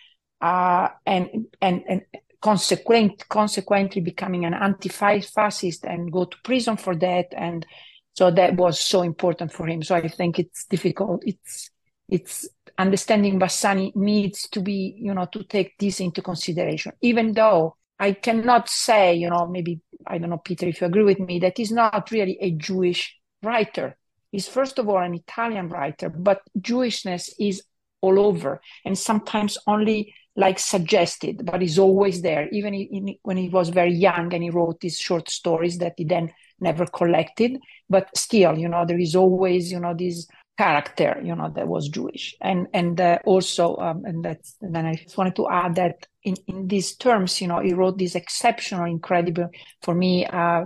uh, 0.45 0.89
and 1.07 1.47
and 1.63 1.83
and 1.89 2.03
consequent 2.43 3.27
consequently 3.29 4.03
becoming 4.03 4.45
an 4.45 4.53
anti-fascist 4.53 5.85
and 5.85 6.13
go 6.13 6.27
to 6.27 6.37
prison 6.45 6.77
for 6.77 6.95
that. 6.97 7.29
And 7.35 7.65
so 8.13 8.31
that 8.31 8.55
was 8.57 8.79
so 8.79 9.01
important 9.03 9.51
for 9.51 9.67
him. 9.67 9.83
So 9.83 9.95
i 9.95 10.09
think 10.09 10.39
it's 10.39 10.67
difficult. 10.67 11.23
It's 11.25 11.71
it's 12.09 12.49
understanding 12.77 13.41
bassani 13.41 13.95
needs 13.97 14.49
to 14.51 14.61
be 14.61 14.95
you 14.99 15.15
know 15.15 15.27
to 15.33 15.45
take 15.45 15.79
this 15.79 16.01
into 16.01 16.21
consideration. 16.21 16.93
Even 17.01 17.33
though 17.33 17.77
i 17.99 18.13
cannot 18.13 18.69
say 18.69 19.15
you 19.15 19.31
know 19.31 19.47
maybe 19.47 19.81
i 20.05 20.19
don't 20.19 20.31
know 20.31 20.43
peter 20.49 20.67
if 20.67 20.81
you 20.81 20.87
agree 20.89 21.05
with 21.05 21.21
me 21.21 21.39
that 21.39 21.57
he's 21.57 21.71
not 21.71 22.11
really 22.11 22.37
a 22.41 22.51
jewish 22.51 23.17
writer. 23.45 23.97
He's, 24.33 24.49
first 24.49 24.81
of 24.81 24.89
all 24.89 24.99
an 24.99 25.15
Italian 25.15 25.69
writer, 25.69 26.09
but 26.09 26.41
Jewishness 26.59 27.31
is 27.39 27.63
all 28.01 28.19
over. 28.19 28.61
And 28.85 28.99
sometimes 28.99 29.57
only 29.67 30.13
like 30.37 30.59
suggested, 30.59 31.43
but 31.45 31.63
is 31.63 31.79
always 31.79 32.23
there. 32.23 32.49
Even 32.51 32.75
in, 32.75 33.17
when 33.23 33.37
he 33.37 33.49
was 33.49 33.69
very 33.69 33.95
young 33.95 34.33
and 34.35 34.43
he 34.43 34.51
wrote 34.51 34.81
these 34.81 34.99
short 34.99 35.31
stories 35.31 35.79
that 35.79 35.95
he 35.97 36.05
then 36.05 36.33
never 36.61 36.87
collected, 36.87 37.59
but 37.89 38.17
still, 38.17 38.59
you 38.59 38.69
know, 38.69 38.85
there 38.85 38.99
is 38.99 39.15
always, 39.15 39.71
you 39.71 39.79
know, 39.79 39.95
this 39.95 40.27
character, 40.57 41.21
you 41.23 41.35
know, 41.35 41.51
that 41.55 41.69
was 41.69 41.89
Jewish. 41.89 42.35
And 42.41 42.67
and 42.73 43.01
uh, 43.01 43.19
also, 43.25 43.77
um, 43.77 44.05
and 44.05 44.25
that's 44.25 44.57
and 44.61 44.75
then 44.75 44.87
I 44.87 44.95
just 44.95 45.17
wanted 45.17 45.37
to 45.37 45.49
add 45.49 45.77
that 45.77 46.07
in, 46.23 46.35
in 46.47 46.69
these 46.69 46.97
terms, 46.97 47.41
you 47.41 47.49
know, 47.49 47.61
he 47.61 47.73
wrote 47.73 47.99
this 47.99 48.15
exceptional, 48.15 48.85
incredible, 48.85 49.51
for 49.83 49.95
me, 49.95 50.27
uh, 50.27 50.65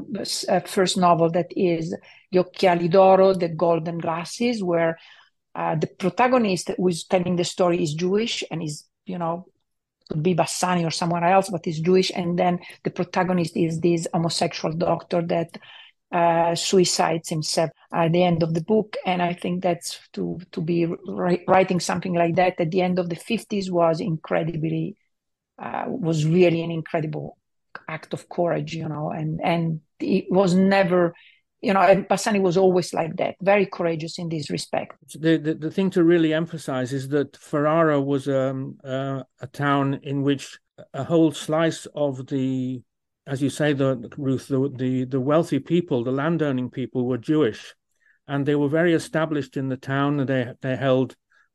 uh, 0.49 0.61
first 0.61 0.97
novel 0.97 1.31
that 1.31 1.51
is 1.57 1.95
Gli 2.31 2.39
occhiali 2.39 2.91
d'oro, 2.91 3.35
The 3.35 3.49
Golden 3.49 3.99
Glasses, 3.99 4.63
where 4.63 4.99
uh, 5.55 5.75
the 5.75 5.87
protagonist 5.87 6.71
who 6.77 6.89
is 6.89 7.05
telling 7.05 7.37
the 7.37 7.45
story 7.45 7.83
is 7.83 7.95
Jewish 7.95 8.45
and 8.51 8.63
is, 8.63 8.85
you 9.07 9.19
know, 9.19 9.47
could 10.09 10.23
be 10.23 10.35
Bassani 10.35 10.87
or 10.87 10.91
somewhere 10.91 11.25
else, 11.25 11.50
but 11.50 11.67
is 11.67 11.81
Jewish. 11.81 12.11
And 12.15 12.38
then 12.38 12.61
the 12.85 12.91
protagonist 12.91 13.57
is 13.57 13.81
this 13.81 14.07
homosexual 14.12 14.75
doctor 14.75 15.23
that 15.23 15.59
uh, 16.11 16.55
suicides 16.55 17.29
himself 17.29 17.71
at 17.93 18.12
the 18.12 18.23
end 18.23 18.43
of 18.43 18.55
the 18.55 18.62
book. 18.62 18.97
And 19.05 19.21
I 19.21 19.35
think 19.35 19.62
that's 19.62 20.00
to 20.15 20.41
to 20.53 20.61
be 20.61 20.87
writing 21.47 21.81
something 21.81 22.15
like 22.15 22.37
that 22.37 22.61
at 22.61 22.71
the 22.71 22.81
end 22.81 22.99
of 22.99 23.09
the 23.09 23.17
50s 23.17 23.71
was 23.71 24.00
incredibly 24.00 24.97
uh, 25.59 25.85
was 25.87 26.25
really 26.25 26.62
an 26.62 26.71
incredible 26.71 27.37
act 27.88 28.15
of 28.15 28.29
courage, 28.29 28.75
you 28.75 28.88
know, 28.88 29.11
and 29.11 29.41
and 29.43 29.81
it 30.00 30.27
was 30.31 30.55
never 30.55 31.15
you 31.61 31.73
know, 31.73 31.81
and 31.81 32.09
Bassani 32.09 32.41
was 32.41 32.57
always 32.57 32.95
like 32.95 33.17
that, 33.17 33.37
very 33.41 33.67
courageous 33.67 34.19
in 34.19 34.29
this 34.29 34.50
respect. 34.50 34.93
The, 35.19 35.37
the, 35.38 35.55
the 35.55 35.71
thing 35.71 35.91
to 35.91 36.05
really 36.05 36.33
emphasize 36.33 36.93
is 36.93 37.09
that 37.09 37.37
Ferrara 37.37 38.00
was 38.00 38.29
um, 38.29 38.79
uh, 38.85 39.23
a 39.41 39.47
town 39.49 40.00
in 40.03 40.23
which 40.23 40.59
a 40.95 41.03
whole 41.03 41.33
slice 41.33 41.87
of 41.95 42.27
the 42.29 42.83
as 43.29 43.43
you 43.43 43.50
say, 43.50 43.75
the 43.75 44.11
Ruth, 44.17 44.49
the, 44.49 44.73
the, 44.75 45.05
the 45.05 45.21
wealthy 45.21 45.59
people, 45.59 46.03
the 46.03 46.11
landowning 46.11 46.71
people, 46.71 47.05
were 47.05 47.19
Jewish, 47.19 47.75
and 48.27 48.45
they 48.45 48.55
were 48.55 48.71
very 48.71 48.95
established 48.95 49.57
in 49.57 49.69
the 49.69 49.77
town. 49.77 50.25
They 50.25 50.53
they 50.62 50.77
held 50.77 51.15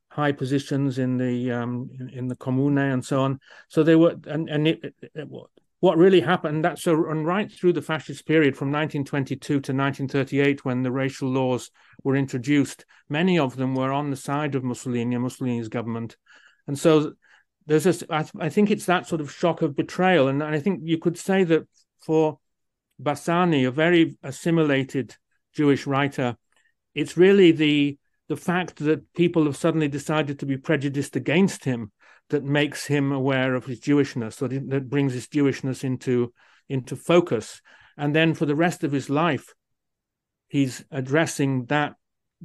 high 0.09 0.31
positions 0.31 0.99
in 0.99 1.17
the 1.17 1.51
um, 1.51 1.89
in, 1.99 2.09
in, 2.09 2.27
the 2.27 2.35
commune 2.35 2.77
and 2.77 3.03
so 3.03 3.21
on. 3.21 3.39
So 3.69 3.81
they 3.81 3.95
were, 3.95 4.15
and 4.27 4.47
and 4.49 4.67
it, 4.67 4.93
it, 5.01 5.27
what 5.83 5.97
really 5.97 6.21
happened 6.21 6.63
that 6.63 6.79
so 6.79 7.09
and 7.09 7.27
right 7.27 7.51
through 7.51 7.73
the 7.73 7.81
fascist 7.81 8.25
period 8.25 8.55
from 8.55 8.69
1922 8.69 9.45
to 9.45 9.57
1938, 9.57 10.63
when 10.63 10.81
the 10.81 10.93
racial 10.93 11.27
laws 11.27 11.71
were 12.05 12.15
introduced, 12.15 12.85
many 13.09 13.37
of 13.37 13.57
them 13.57 13.75
were 13.75 13.91
on 13.91 14.09
the 14.09 14.15
side 14.15 14.55
of 14.55 14.63
Mussolini 14.63 15.13
and 15.13 15.23
Mussolini's 15.23 15.67
government, 15.67 16.15
and 16.67 16.79
so 16.79 17.11
there's 17.65 17.83
this 17.83 18.01
I, 18.09 18.25
I, 18.39 18.47
think 18.47 18.71
it's 18.71 18.85
that 18.85 19.07
sort 19.07 19.19
of 19.19 19.29
shock 19.29 19.61
of 19.61 19.75
betrayal. 19.75 20.29
And, 20.29 20.41
and 20.41 20.55
i 20.55 20.59
think 20.61 20.79
you 20.83 20.99
could 20.99 21.17
say 21.17 21.43
that 21.43 21.67
for 21.99 22.39
bassani 23.01 23.67
a 23.67 23.71
very 23.71 24.17
assimilated 24.23 25.17
jewish 25.53 25.85
writer 25.85 26.37
it's 26.95 27.17
really 27.17 27.51
the 27.51 27.97
the 28.29 28.37
fact 28.37 28.77
that 28.77 29.11
people 29.15 29.43
have 29.43 29.57
suddenly 29.57 29.89
decided 29.89 30.39
to 30.39 30.45
be 30.45 30.55
prejudiced 30.55 31.17
against 31.17 31.65
him 31.65 31.91
that 32.33 32.43
makes 32.43 32.85
him 32.85 33.11
aware 33.11 33.55
of 33.55 33.65
his 33.65 33.79
jewishness 33.79 34.41
or 34.41 34.47
that 34.47 34.89
brings 34.89 35.13
his 35.13 35.27
jewishness 35.27 35.83
into 35.83 36.33
into 36.67 36.95
focus. 36.95 37.61
And 37.95 38.15
then 38.15 38.33
for 38.33 38.45
the 38.45 38.55
rest 38.55 38.83
of 38.83 38.91
his 38.91 39.09
life 39.09 39.53
he's 40.47 40.83
addressing 40.91 41.65
that 41.65 41.95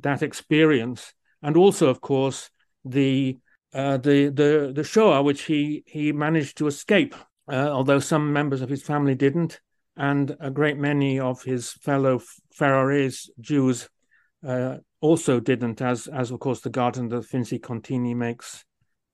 that 0.00 0.22
experience. 0.22 1.12
And 1.42 1.56
also 1.56 1.88
of 1.88 2.00
course 2.00 2.50
the 2.84 3.38
uh, 3.74 3.96
the 3.98 4.28
the 4.28 4.72
the 4.74 4.84
Shoah, 4.84 5.22
which 5.22 5.42
he 5.42 5.82
he 5.86 6.12
managed 6.12 6.58
to 6.58 6.66
escape, 6.66 7.14
uh, 7.50 7.68
although 7.70 8.00
some 8.00 8.32
members 8.32 8.62
of 8.62 8.70
his 8.70 8.82
family 8.82 9.14
didn't, 9.14 9.60
and 9.96 10.36
a 10.40 10.50
great 10.50 10.78
many 10.78 11.20
of 11.20 11.42
his 11.42 11.72
fellow 11.72 12.20
Ferrarese 12.58 13.28
Jews 13.40 13.88
uh, 14.46 14.76
also 15.00 15.40
didn't, 15.40 15.82
as 15.82 16.06
as 16.06 16.30
of 16.30 16.40
course 16.40 16.60
the 16.60 16.70
Garden 16.70 17.12
of 17.12 17.26
Finzi 17.26 17.60
Contini 17.60 18.14
makes 18.14 18.64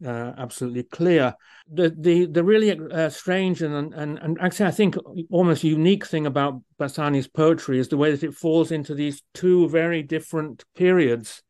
uh, 0.05 0.33
absolutely 0.37 0.83
clear. 0.83 1.35
The 1.73 1.95
the 1.97 2.27
the 2.27 2.45
really 2.45 2.71
uh, 2.71 3.09
strange 3.09 3.63
and, 3.63 3.95
and 3.95 4.19
and 4.19 4.39
actually 4.41 4.67
I 4.67 4.73
think 4.73 4.97
almost 5.31 5.65
unique 5.65 6.07
thing 6.07 6.27
about 6.27 6.61
Bassani's 6.79 7.29
poetry 7.29 7.79
is 7.79 7.89
the 7.89 7.97
way 7.97 8.11
that 8.11 8.23
it 8.23 8.35
falls 8.35 8.71
into 8.71 8.95
these 8.95 9.23
two 9.33 9.69
very 9.69 10.03
different 10.03 10.65
periods. 10.77 11.43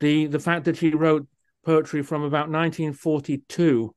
The 0.00 0.26
the 0.26 0.40
fact 0.40 0.64
that 0.64 0.78
he 0.78 0.90
wrote 0.90 1.26
poetry 1.64 2.02
from 2.02 2.22
about 2.22 2.50
1942, 2.50 3.94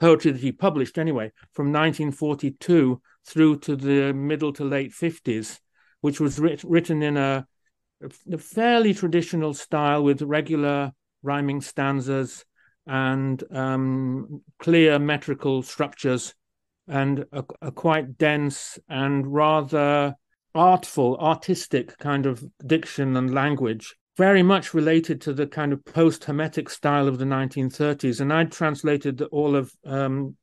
poetry 0.00 0.32
that 0.32 0.40
he 0.40 0.52
published 0.52 0.98
anyway, 0.98 1.30
from 1.52 1.66
1942 1.66 3.00
through 3.26 3.58
to 3.60 3.76
the 3.76 4.12
middle 4.12 4.52
to 4.54 4.64
late 4.64 4.92
50s, 4.92 5.60
which 6.00 6.20
was 6.20 6.38
writ- 6.40 6.64
written 6.64 7.02
in 7.02 7.16
a, 7.16 7.46
a 8.32 8.38
fairly 8.38 8.94
traditional 8.94 9.54
style 9.54 10.02
with 10.02 10.22
regular 10.22 10.92
rhyming 11.22 11.60
stanzas 11.60 12.44
and 12.90 13.44
um, 13.52 14.42
clear 14.58 14.98
metrical 14.98 15.62
structures 15.62 16.34
and 16.88 17.24
a, 17.32 17.44
a, 17.62 17.70
quite 17.70 18.18
dense 18.18 18.80
and 18.88 19.32
rather 19.32 20.12
artful, 20.56 21.16
artistic 21.18 21.96
kind 21.98 22.26
of 22.26 22.44
diction 22.66 23.16
and 23.16 23.32
language 23.32 23.94
very 24.16 24.42
much 24.42 24.74
related 24.74 25.20
to 25.20 25.32
the 25.32 25.46
kind 25.46 25.72
of 25.72 25.84
post-Hermetic 25.84 26.68
style 26.68 27.06
of 27.06 27.18
the 27.18 27.24
1930s. 27.24 28.20
And 28.20 28.32
I'd 28.32 28.50
translated 28.50 29.22
all 29.22 29.54
of 29.54 29.72
um, 29.86 30.36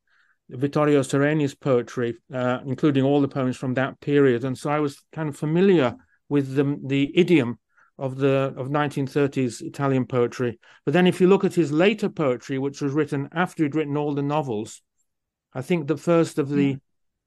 Vittorio 0.49 1.01
Sereni's 1.01 1.53
poetry, 1.53 2.15
uh, 2.33 2.59
including 2.65 3.03
all 3.03 3.19
the 3.19 3.27
poems 3.27 3.57
from 3.57 3.73
that 3.73 3.99
period. 3.99 4.45
And 4.45 4.57
so 4.57 4.69
I 4.69 4.79
was 4.79 5.03
kind 5.11 5.27
of 5.27 5.35
familiar 5.35 5.97
with 6.29 6.55
the, 6.55 6.79
the 6.85 7.11
idiom 7.13 7.59
of 7.97 8.17
the 8.17 8.53
of 8.55 8.69
1930s 8.69 9.61
Italian 9.61 10.05
poetry. 10.05 10.59
But 10.85 10.93
then 10.93 11.07
if 11.07 11.19
you 11.19 11.27
look 11.27 11.43
at 11.43 11.55
his 11.55 11.71
later 11.71 12.09
poetry, 12.09 12.57
which 12.57 12.81
was 12.81 12.93
written 12.93 13.29
after 13.31 13.63
he'd 13.63 13.75
written 13.75 13.97
all 13.97 14.13
the 14.13 14.21
novels, 14.21 14.81
I 15.53 15.61
think 15.61 15.87
the 15.87 15.97
first 15.97 16.37
of 16.37 16.49
the 16.49 16.75
mm 16.75 16.79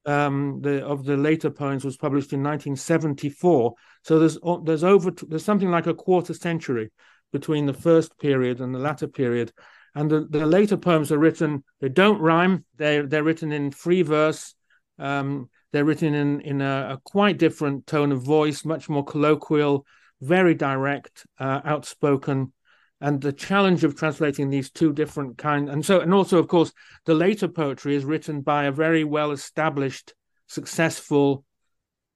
um, 0.07 0.61
the 0.63 0.83
of 0.83 1.05
the 1.05 1.17
later 1.17 1.51
poems 1.51 1.85
was 1.85 1.99
published 1.99 2.33
in 2.33 2.43
1974. 2.43 3.75
So 4.03 4.19
there's 4.19 4.39
there's 4.65 4.83
over 4.83 5.11
there's 5.29 5.45
something 5.45 5.71
like 5.71 5.87
a 5.87 5.95
quarter 5.95 6.33
century 6.33 6.91
between 7.33 7.67
the 7.67 7.75
first 7.75 8.19
period 8.19 8.61
and 8.61 8.75
the 8.75 8.79
latter 8.79 9.07
period. 9.07 9.53
And 9.95 10.11
the, 10.11 10.27
the 10.29 10.47
later 10.47 10.77
poems 10.77 11.11
are 11.11 11.19
written, 11.19 11.65
they 11.81 11.89
don't 11.89 12.21
rhyme, 12.21 12.65
they're, 12.77 13.07
they're 13.07 13.25
written 13.25 13.53
in 13.53 13.73
free 13.73 14.03
verse, 14.03 14.55
um, 14.99 15.49
they're 15.73 15.85
written 15.85 16.15
in, 16.15 16.41
in 16.43 16.61
a, 16.61 16.95
a, 16.95 17.01
quite 17.05 17.39
different 17.39 17.87
tone 17.87 18.13
of 18.13 18.23
voice, 18.23 18.65
much 18.65 18.89
more 18.89 19.05
colloquial, 19.05 19.85
very 20.21 20.55
direct, 20.55 21.27
uh, 21.39 21.61
outspoken 21.65 22.53
and 23.01 23.21
the 23.21 23.33
challenge 23.33 23.83
of 23.83 23.97
translating 23.97 24.51
these 24.51 24.71
two 24.71 24.93
different 24.93 25.39
kinds 25.39 25.71
and 25.71 25.87
so 25.87 26.01
and 26.01 26.13
also 26.13 26.39
of 26.39 26.49
course 26.49 26.71
the 27.07 27.15
later 27.15 27.49
poetry 27.49 27.95
is 27.95 28.05
written 28.05 28.43
by 28.43 28.65
a 28.65 28.73
very 28.73 29.05
well 29.05 29.31
established 29.31 30.13
successful 30.49 31.43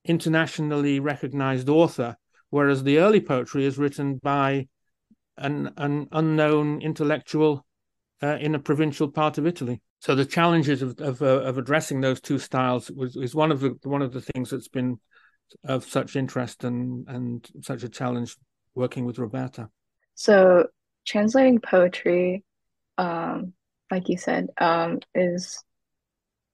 internationally 0.05 1.01
recognized 1.01 1.71
author 1.71 2.15
whereas 2.51 2.83
the 2.83 2.99
early 2.99 3.21
poetry 3.21 3.65
is 3.65 3.79
written 3.79 4.17
by 4.23 4.69
an, 5.37 5.73
an 5.77 6.07
unknown 6.13 6.81
intellectual 6.83 7.65
uh, 8.23 8.37
in 8.41 8.55
a 8.55 8.59
provincial 8.59 9.09
part 9.09 9.39
of 9.39 9.47
Italy. 9.47 9.81
So 10.01 10.15
the 10.15 10.25
challenges 10.25 10.83
of 10.83 11.01
of, 11.01 11.23
uh, 11.23 11.43
of 11.43 11.59
addressing 11.59 12.01
those 12.01 12.21
two 12.21 12.39
styles 12.39 12.91
was 12.91 13.17
is 13.17 13.35
one 13.35 13.51
of 13.51 13.61
the 13.61 13.77
one 13.83 14.03
of 14.03 14.13
the 14.13 14.21
things 14.21 14.51
that's 14.51 14.69
been 14.69 15.01
of 15.65 15.85
such 15.85 16.17
interest 16.17 16.65
and 16.65 17.07
and 17.09 17.49
such 17.63 17.83
a 17.83 17.89
challenge 17.89 18.37
working 18.75 19.05
with 19.05 19.19
Roberta 19.19 19.71
so 20.15 20.69
translating 21.05 21.61
poetry, 21.61 22.45
um, 22.99 23.53
like 23.91 24.09
you 24.09 24.17
said, 24.17 24.49
um, 24.59 25.01
is 25.15 25.63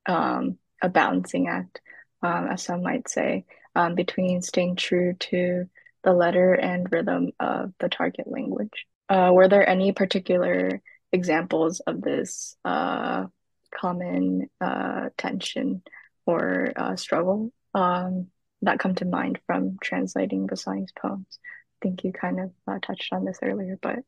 um, 0.06 0.58
a 0.82 0.88
balancing 0.88 1.48
act, 1.48 1.80
um, 2.22 2.48
as 2.48 2.62
some 2.62 2.82
might 2.82 3.08
say, 3.08 3.44
um, 3.74 3.94
between 3.94 4.42
staying 4.42 4.76
true 4.76 5.14
to 5.20 5.68
the 6.02 6.12
letter 6.12 6.54
and 6.54 6.90
rhythm 6.90 7.30
of 7.38 7.72
the 7.78 7.88
target 7.88 8.26
language. 8.26 8.86
Uh, 9.08 9.30
were 9.32 9.48
there 9.48 9.68
any 9.68 9.92
particular 9.92 10.80
examples 11.12 11.80
of 11.80 12.00
this 12.00 12.56
uh, 12.64 13.26
common 13.74 14.48
uh, 14.60 15.10
tension 15.18 15.82
or 16.26 16.72
uh, 16.76 16.96
struggle 16.96 17.52
um, 17.74 18.28
that 18.62 18.78
come 18.78 18.94
to 18.96 19.04
mind 19.04 19.38
from 19.46 19.78
translating 19.82 20.46
Bassani's 20.46 20.92
poems? 20.92 21.38
I 21.82 21.86
think 21.86 22.04
you 22.04 22.12
kind 22.12 22.40
of 22.40 22.50
uh, 22.66 22.78
touched 22.80 23.12
on 23.12 23.24
this 23.24 23.38
earlier, 23.42 23.78
but 23.80 24.00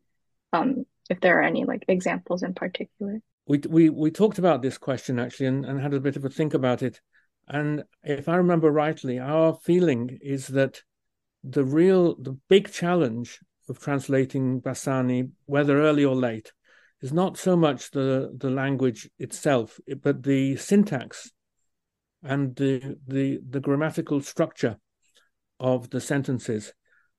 um, 0.52 0.85
if 1.09 1.21
there 1.21 1.38
are 1.38 1.42
any 1.42 1.64
like 1.64 1.85
examples 1.88 2.42
in 2.42 2.54
particular. 2.54 3.21
We 3.47 3.59
we 3.68 3.90
we 3.90 4.11
talked 4.11 4.38
about 4.38 4.62
this 4.62 4.78
question 4.78 5.18
actually 5.18 5.47
and, 5.47 5.64
and 5.64 5.80
had 5.80 5.94
a 5.94 6.00
bit 6.00 6.16
of 6.16 6.25
a 6.25 6.30
think 6.30 6.54
about 6.54 6.82
it. 6.82 7.00
And 7.49 7.85
if 8.04 8.28
I 8.28 8.37
remember 8.37 8.71
rightly, 8.71 9.18
our 9.18 9.54
feeling 9.54 10.18
is 10.23 10.47
that 10.49 10.82
the 11.42 11.64
real, 11.64 12.14
the 12.16 12.38
big 12.49 12.71
challenge 12.73 13.40
of 13.68 13.80
translating 13.80 14.61
Bassani, 14.61 15.30
whether 15.47 15.80
early 15.80 16.04
or 16.04 16.14
late, 16.14 16.52
is 17.00 17.12
not 17.12 17.37
so 17.37 17.56
much 17.56 17.90
the, 17.90 18.32
the 18.37 18.50
language 18.50 19.11
itself, 19.18 19.80
but 20.02 20.23
the 20.23 20.56
syntax 20.56 21.32
and 22.23 22.55
the, 22.57 22.97
the, 23.07 23.41
the 23.49 23.61
grammatical 23.61 24.21
structure 24.21 24.76
of 25.59 25.91
the 25.91 26.00
sentences. 26.00 26.73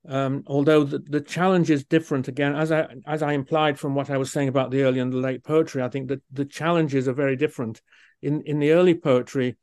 Um, 0.07 0.43
although 0.47 0.83
the, 0.83 0.99
the 0.99 1.21
challenge 1.21 1.69
is 1.69 1.85
different 1.85 2.27
again, 2.27 2.55
as 2.55 2.73
I 2.73 2.87
as 3.05 3.23
I 3.23 3.31
implied 3.31 3.79
from 3.79 3.95
what 3.95 4.09
I 4.09 4.17
was 4.17 4.31
saying 4.33 4.49
about 4.49 4.69
the 4.69 4.83
early 4.83 4.99
and 4.99 5.13
the 5.13 5.17
late 5.17 5.45
poetry, 5.45 5.81
I 5.81 5.87
think 5.87 6.09
that 6.09 6.21
the 6.29 6.43
challenges 6.43 7.07
are 7.07 7.13
very 7.13 7.37
different. 7.37 7.81
In 8.21 8.41
in 8.41 8.59
the 8.59 8.71
early 8.71 8.95
poetry, 8.95 9.55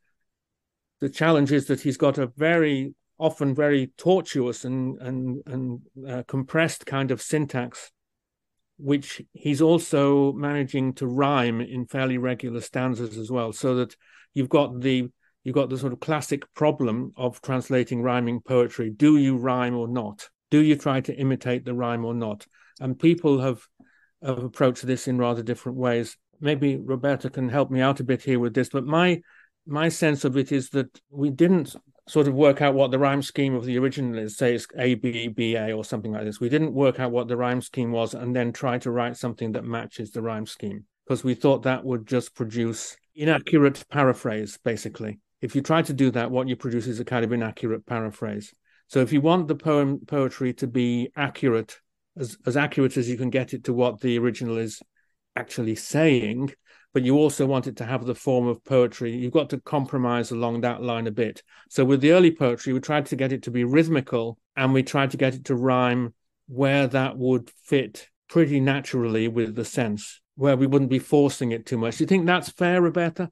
the 1.01 1.11
challenge 1.11 1.53
is 1.53 1.67
that 1.67 1.83
he's 1.83 1.99
got 1.99 2.17
a 2.17 2.33
very 2.39 2.95
often 3.19 3.55
very 3.55 3.93
tortuous 3.99 4.65
and 4.65 4.99
and 5.03 5.43
and 5.45 5.81
uh, 6.09 6.23
compressed 6.27 6.87
kind 6.87 7.11
of 7.11 7.21
syntax, 7.21 7.93
which 8.79 9.21
he's 9.35 9.61
also 9.61 10.33
managing 10.33 10.95
to 10.95 11.07
rhyme 11.07 11.61
in 11.61 11.85
fairly 11.85 12.17
regular 12.17 12.63
stanzas 12.63 13.19
as 13.19 13.31
well, 13.31 13.53
so 13.53 13.75
that 13.75 13.95
you've 14.33 14.49
got 14.49 14.81
the 14.81 15.11
you've 15.45 15.55
got 15.55 15.71
the 15.71 15.79
sort 15.79 15.93
of 15.93 16.01
classic 16.01 16.43
problem 16.55 17.13
of 17.17 17.41
translating 17.41 18.03
rhyming 18.03 18.41
poetry. 18.41 18.91
Do 18.91 19.17
you 19.17 19.37
rhyme 19.37 19.77
or 19.77 19.89
not? 19.89 20.29
Do 20.51 20.61
you 20.61 20.77
try 20.77 21.01
to 21.03 21.15
imitate 21.15 21.65
the 21.65 21.75
rhyme 21.75 22.05
or 22.05 22.15
not? 22.15 22.47
And 22.81 22.99
people 22.99 23.41
have, 23.41 23.63
have 24.23 24.39
approached 24.39 24.87
this 24.87 25.09
in 25.09 25.19
rather 25.19 25.43
different 25.43 25.79
ways. 25.79 26.17
Maybe 26.41 26.77
Roberta 26.77 27.31
can 27.31 27.49
help 27.49 27.71
me 27.71 27.81
out 27.81 28.01
a 28.01 28.05
bit 28.05 28.23
here 28.23 28.39
with 28.39 28.55
this, 28.55 28.71
but 28.71 28.85
my 28.85 29.23
my 29.67 29.89
sense 29.89 30.25
of 30.25 30.37
it 30.37 30.53
is 30.53 30.71
that 30.71 31.01
we 31.11 31.31
didn't 31.31 31.77
sort 32.09 32.27
of 32.27 32.35
work 32.35 32.61
out 32.63 32.75
what 32.75 32.91
the 32.91 32.99
rhyme 32.99 33.23
scheme 33.23 33.55
of 33.55 33.65
the 33.65 33.79
original 33.79 34.19
is, 34.19 34.37
say 34.37 34.55
it's 34.55 34.67
A 34.77 34.95
B 34.95 35.29
B 35.29 35.55
A 35.55 35.73
or 35.73 35.85
something 35.85 36.13
like 36.13 36.25
this. 36.25 36.41
We 36.41 36.49
didn't 36.49 36.73
work 36.73 36.99
out 36.99 37.13
what 37.13 37.29
the 37.29 37.37
rhyme 37.37 37.61
scheme 37.61 37.93
was 37.93 38.15
and 38.15 38.35
then 38.35 38.53
try 38.53 38.79
to 38.79 38.91
write 38.91 39.17
something 39.17 39.53
that 39.53 39.65
matches 39.65 40.11
the 40.11 40.23
rhyme 40.23 40.47
scheme 40.47 40.85
because 41.07 41.23
we 41.23 41.35
thought 41.35 41.63
that 41.65 41.85
would 41.85 42.07
just 42.07 42.35
produce 42.35 42.97
inaccurate 43.15 43.85
paraphrase, 43.91 44.59
basically 44.65 45.21
if 45.41 45.55
you 45.55 45.63
try 45.63 45.83
to 45.83 45.93
do 45.93 46.11
that, 46.13 46.31
what 46.31 46.49
you 46.49 46.57
produce 46.57 46.87
is 46.87 47.01
a 47.01 47.05
kind 47.05 47.25
of 47.25 47.33
inaccurate 47.33 47.87
paraphrase. 47.87 48.53
So 48.89 49.01
if 49.01 49.13
you 49.13 49.21
want 49.21 49.49
the 49.49 49.55
poem 49.55 50.01
poetry 50.07 50.53
to 50.55 50.67
be 50.67 51.11
accurate, 51.17 51.79
as, 52.19 52.37
as 52.45 52.57
accurate 52.57 52.97
as 52.97 53.09
you 53.09 53.17
can 53.17 53.31
get 53.31 53.55
it 53.55 53.65
to 53.65 53.73
what 53.73 54.01
the 54.01 54.19
original 54.19 54.59
is 54.59 54.83
actually 55.37 55.77
saying, 55.77 56.53
but 56.93 57.05
you 57.05 57.17
also 57.17 57.47
want 57.47 57.69
it 57.69 57.77
to 57.77 57.85
have 57.85 58.05
the 58.05 58.15
form 58.15 58.49
of 58.49 58.65
poetry, 58.65 59.15
you've 59.17 59.33
got 59.33 59.51
to 59.51 59.61
compromise 59.61 60.33
along 60.33 60.63
that 60.63 60.83
line 60.83 61.07
a 61.07 61.13
bit. 61.13 61.43
So 61.69 61.85
with 61.85 62.01
the 62.01 62.13
early 62.13 62.33
poetry, 62.33 62.73
we 62.73 62.81
tried 62.81 63.07
to 63.07 63.17
get 63.17 63.33
it 63.33 63.45
to 63.45 63.51
be 63.51 63.65
rhythmical 63.65 64.39
and 64.57 64.75
we 64.75 64.83
tried 64.83 65.13
to 65.13 65.17
get 65.17 65.35
it 65.35 65.45
to 65.47 65.55
rhyme 65.55 66.15
where 66.49 66.89
that 66.89 67.17
would 67.17 67.49
fit 67.65 68.09
pretty 68.29 68.59
naturally 68.59 69.29
with 69.29 69.55
the 69.55 69.65
sense, 69.65 70.21
where 70.35 70.57
we 70.57 70.67
wouldn't 70.67 70.91
be 70.91 70.99
forcing 70.99 71.53
it 71.53 71.65
too 71.65 71.79
much. 71.79 71.99
Do 71.99 72.05
you 72.05 72.09
think 72.09 72.27
that's 72.27 72.51
fair, 72.51 72.83
Roberta? 72.83 73.31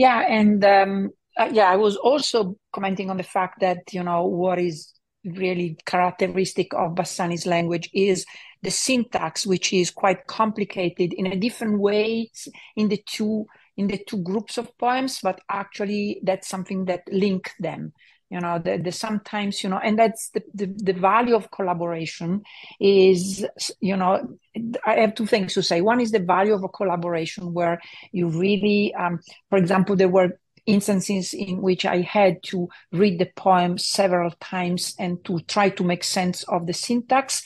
Yeah, 0.00 0.20
and 0.20 0.64
um, 0.64 1.10
uh, 1.38 1.50
yeah, 1.52 1.68
I 1.70 1.76
was 1.76 1.94
also 1.94 2.56
commenting 2.72 3.10
on 3.10 3.18
the 3.18 3.22
fact 3.22 3.60
that 3.60 3.92
you 3.92 4.02
know 4.02 4.24
what 4.24 4.58
is 4.58 4.94
really 5.26 5.76
characteristic 5.84 6.72
of 6.72 6.94
Bassani's 6.94 7.44
language 7.44 7.90
is 7.92 8.24
the 8.62 8.70
syntax, 8.70 9.46
which 9.46 9.74
is 9.74 9.90
quite 9.90 10.26
complicated 10.26 11.12
in 11.12 11.26
a 11.26 11.36
different 11.36 11.80
way 11.80 12.30
in 12.76 12.88
the 12.88 13.02
two 13.06 13.44
in 13.76 13.88
the 13.88 14.02
two 14.08 14.22
groups 14.22 14.56
of 14.56 14.72
poems, 14.78 15.20
but 15.22 15.38
actually 15.50 16.22
that's 16.24 16.48
something 16.48 16.86
that 16.86 17.02
link 17.12 17.50
them 17.60 17.92
you 18.30 18.40
know 18.40 18.58
the, 18.58 18.78
the 18.78 18.92
sometimes 18.92 19.62
you 19.62 19.68
know 19.68 19.78
and 19.78 19.98
that's 19.98 20.30
the, 20.30 20.42
the, 20.54 20.66
the 20.66 20.92
value 20.92 21.34
of 21.34 21.50
collaboration 21.50 22.42
is 22.78 23.44
you 23.80 23.96
know 23.96 24.38
i 24.86 24.94
have 24.94 25.14
two 25.14 25.26
things 25.26 25.54
to 25.54 25.62
say. 25.62 25.80
One 25.80 26.00
is 26.00 26.12
the 26.12 26.20
value 26.20 26.54
of 26.54 26.64
a 26.64 26.68
collaboration 26.68 27.52
where 27.52 27.80
you 28.12 28.28
really 28.28 28.94
um, 28.94 29.20
for 29.48 29.58
example 29.58 29.96
there 29.96 30.08
were 30.08 30.38
instances 30.66 31.32
in 31.34 31.60
which 31.62 31.84
i 31.84 32.00
had 32.02 32.42
to 32.44 32.68
read 32.92 33.18
the 33.18 33.30
poem 33.34 33.78
several 33.78 34.30
times 34.40 34.94
and 34.98 35.24
to 35.24 35.40
try 35.40 35.70
to 35.70 35.82
make 35.82 36.04
sense 36.04 36.42
of 36.44 36.66
the 36.66 36.72
syntax 36.72 37.42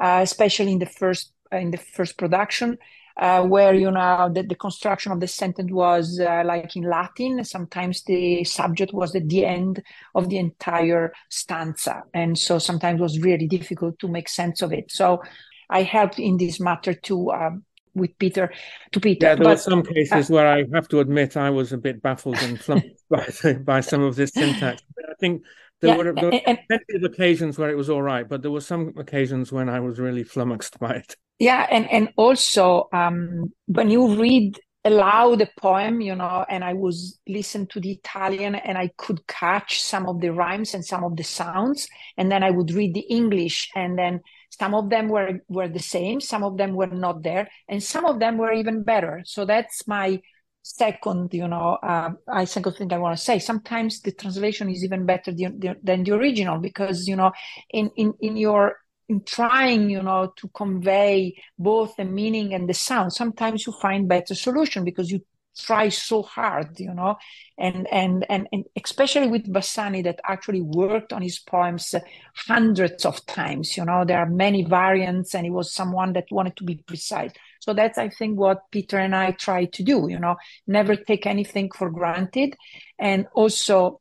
uh, 0.00 0.20
especially 0.22 0.72
in 0.72 0.78
the 0.78 0.86
first 0.86 1.32
in 1.52 1.70
the 1.70 1.78
first 1.78 2.18
production 2.18 2.76
uh, 3.16 3.42
where 3.42 3.74
you 3.74 3.90
know 3.90 4.30
the, 4.32 4.42
the 4.42 4.54
construction 4.54 5.12
of 5.12 5.20
the 5.20 5.28
sentence 5.28 5.72
was 5.72 6.20
uh, 6.20 6.42
like 6.44 6.76
in 6.76 6.82
Latin. 6.82 7.42
Sometimes 7.44 8.02
the 8.02 8.44
subject 8.44 8.92
was 8.92 9.14
at 9.14 9.28
the 9.28 9.44
end 9.44 9.82
of 10.14 10.28
the 10.28 10.38
entire 10.38 11.12
stanza, 11.28 12.02
and 12.12 12.38
so 12.38 12.58
sometimes 12.58 13.00
it 13.00 13.02
was 13.02 13.20
really 13.20 13.46
difficult 13.46 13.98
to 13.98 14.08
make 14.08 14.28
sense 14.28 14.62
of 14.62 14.72
it. 14.72 14.90
So 14.90 15.22
I 15.70 15.82
helped 15.82 16.18
in 16.18 16.36
this 16.36 16.60
matter 16.60 16.94
too 16.94 17.30
um, 17.32 17.64
with 17.94 18.18
Peter 18.18 18.52
to 18.92 19.00
Peter. 19.00 19.26
Yeah, 19.26 19.34
there 19.34 19.44
but, 19.44 19.50
were 19.50 19.56
some 19.56 19.82
cases 19.82 20.30
uh, 20.30 20.34
where 20.34 20.46
I 20.46 20.64
have 20.74 20.88
to 20.88 21.00
admit 21.00 21.36
I 21.36 21.50
was 21.50 21.72
a 21.72 21.78
bit 21.78 22.02
baffled 22.02 22.38
and 22.42 22.60
flummoxed 22.60 23.04
by, 23.42 23.52
by 23.54 23.80
some 23.80 24.02
of 24.02 24.16
this 24.16 24.32
syntax. 24.32 24.82
I 25.08 25.14
think 25.18 25.42
there 25.80 25.90
yeah, 25.90 25.96
were, 25.96 26.12
there 26.14 26.24
were 26.24 26.40
and, 26.46 26.58
plenty 26.68 26.94
of 26.94 27.02
occasions 27.04 27.58
where 27.58 27.70
it 27.70 27.76
was 27.76 27.90
all 27.90 28.02
right, 28.02 28.28
but 28.28 28.42
there 28.42 28.50
were 28.50 28.60
some 28.60 28.94
occasions 28.96 29.52
when 29.52 29.68
I 29.68 29.80
was 29.80 29.98
really 29.98 30.24
flummoxed 30.24 30.78
by 30.78 30.94
it. 30.94 31.16
Yeah, 31.38 31.66
and 31.70 31.90
and 31.90 32.08
also 32.16 32.88
um, 32.92 33.52
when 33.66 33.90
you 33.90 34.16
read 34.16 34.58
aloud 34.86 35.40
the 35.40 35.48
poem, 35.58 36.00
you 36.00 36.14
know, 36.14 36.46
and 36.48 36.64
I 36.64 36.72
was 36.72 37.18
listen 37.28 37.66
to 37.68 37.80
the 37.80 37.92
Italian 37.92 38.54
and 38.54 38.78
I 38.78 38.90
could 38.96 39.26
catch 39.26 39.82
some 39.82 40.06
of 40.06 40.20
the 40.20 40.32
rhymes 40.32 40.74
and 40.74 40.84
some 40.84 41.04
of 41.04 41.16
the 41.16 41.24
sounds, 41.24 41.88
and 42.16 42.32
then 42.32 42.42
I 42.42 42.50
would 42.50 42.70
read 42.70 42.94
the 42.94 43.00
English, 43.00 43.68
and 43.74 43.98
then 43.98 44.20
some 44.48 44.74
of 44.74 44.88
them 44.88 45.08
were 45.08 45.40
were 45.48 45.68
the 45.68 45.78
same, 45.78 46.20
some 46.20 46.42
of 46.42 46.56
them 46.56 46.74
were 46.74 46.86
not 46.86 47.22
there, 47.22 47.48
and 47.68 47.82
some 47.82 48.06
of 48.06 48.18
them 48.18 48.38
were 48.38 48.52
even 48.52 48.82
better. 48.82 49.22
So 49.26 49.44
that's 49.44 49.86
my 49.86 50.22
second, 50.66 51.32
you 51.32 51.46
know, 51.46 51.78
uh, 51.82 52.10
I 52.28 52.44
second 52.44 52.72
thing 52.74 52.92
I 52.92 52.98
want 52.98 53.16
to 53.16 53.22
say. 53.22 53.38
Sometimes 53.38 54.00
the 54.00 54.12
translation 54.12 54.68
is 54.68 54.82
even 54.82 55.06
better 55.06 55.32
than, 55.32 55.60
than 55.82 56.04
the 56.04 56.12
original 56.12 56.58
because, 56.58 57.06
you 57.06 57.16
know, 57.16 57.32
in 57.70 57.90
in 57.96 58.14
in 58.20 58.36
your 58.36 58.76
in 59.08 59.22
trying 59.24 59.88
you 59.88 60.02
know 60.02 60.32
to 60.36 60.48
convey 60.48 61.34
both 61.58 61.94
the 61.96 62.04
meaning 62.04 62.52
and 62.54 62.68
the 62.68 62.74
sound 62.74 63.12
sometimes 63.12 63.64
you 63.64 63.72
find 63.72 64.08
better 64.08 64.34
solution 64.34 64.84
because 64.84 65.12
you 65.12 65.20
try 65.58 65.88
so 65.88 66.22
hard 66.22 66.78
you 66.78 66.92
know? 66.92 67.16
And 67.58 67.86
and 67.90 68.26
and, 68.28 68.48
and 68.52 68.64
especially 68.82 69.28
with 69.28 69.52
bassani 69.52 70.04
that 70.04 70.20
actually 70.24 70.60
worked 70.60 71.12
on 71.12 71.22
his 71.22 71.38
poems 71.38 71.94
hundreds 72.34 73.04
of 73.04 73.24
times 73.26 73.76
you 73.76 73.84
know? 73.84 74.04
There 74.04 74.18
are 74.18 74.28
many 74.28 74.64
variants 74.64 75.34
and 75.34 75.44
he 75.44 75.50
was 75.50 75.72
someone 75.72 76.12
that 76.14 76.26
wanted 76.30 76.56
to 76.56 76.64
be 76.64 76.76
precise. 76.76 77.32
So 77.60 77.74
that's 77.74 77.98
i 77.98 78.08
think 78.08 78.38
what 78.38 78.70
peter 78.70 78.98
and 78.98 79.14
i 79.14 79.32
try 79.32 79.64
to 79.66 79.82
do 79.82 80.06
you 80.08 80.18
know? 80.18 80.36
Never 80.66 80.96
take 80.96 81.26
anything 81.26 81.70
for 81.70 81.90
granted. 81.90 82.56
And 82.98 83.26
also 83.34 84.00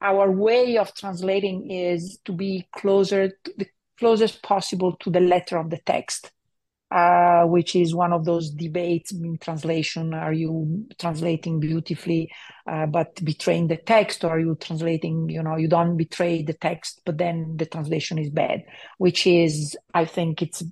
our 0.00 0.30
way 0.30 0.76
of 0.76 0.94
translating 0.94 1.70
is 1.70 2.18
to 2.24 2.32
be 2.32 2.68
closer 2.72 3.28
to 3.28 3.52
the 3.56 3.66
closest 3.98 4.42
possible 4.42 4.96
to 5.00 5.10
the 5.10 5.20
letter 5.20 5.58
of 5.58 5.70
the 5.70 5.78
text, 5.78 6.30
uh, 6.90 7.44
which 7.44 7.74
is 7.74 7.94
one 7.94 8.12
of 8.12 8.24
those 8.24 8.50
debates 8.50 9.12
in 9.12 9.38
translation. 9.38 10.14
Are 10.14 10.32
you 10.32 10.86
translating 10.98 11.60
beautifully, 11.60 12.30
uh, 12.70 12.86
but 12.86 13.22
betraying 13.24 13.68
the 13.68 13.76
text, 13.76 14.24
or 14.24 14.30
are 14.30 14.40
you 14.40 14.56
translating, 14.60 15.28
you 15.28 15.42
know, 15.42 15.56
you 15.56 15.68
don't 15.68 15.96
betray 15.96 16.42
the 16.42 16.54
text, 16.54 17.00
but 17.04 17.18
then 17.18 17.56
the 17.56 17.66
translation 17.66 18.18
is 18.18 18.30
bad, 18.30 18.64
which 18.98 19.26
is, 19.26 19.76
I 19.92 20.04
think 20.04 20.42
it's, 20.42 20.62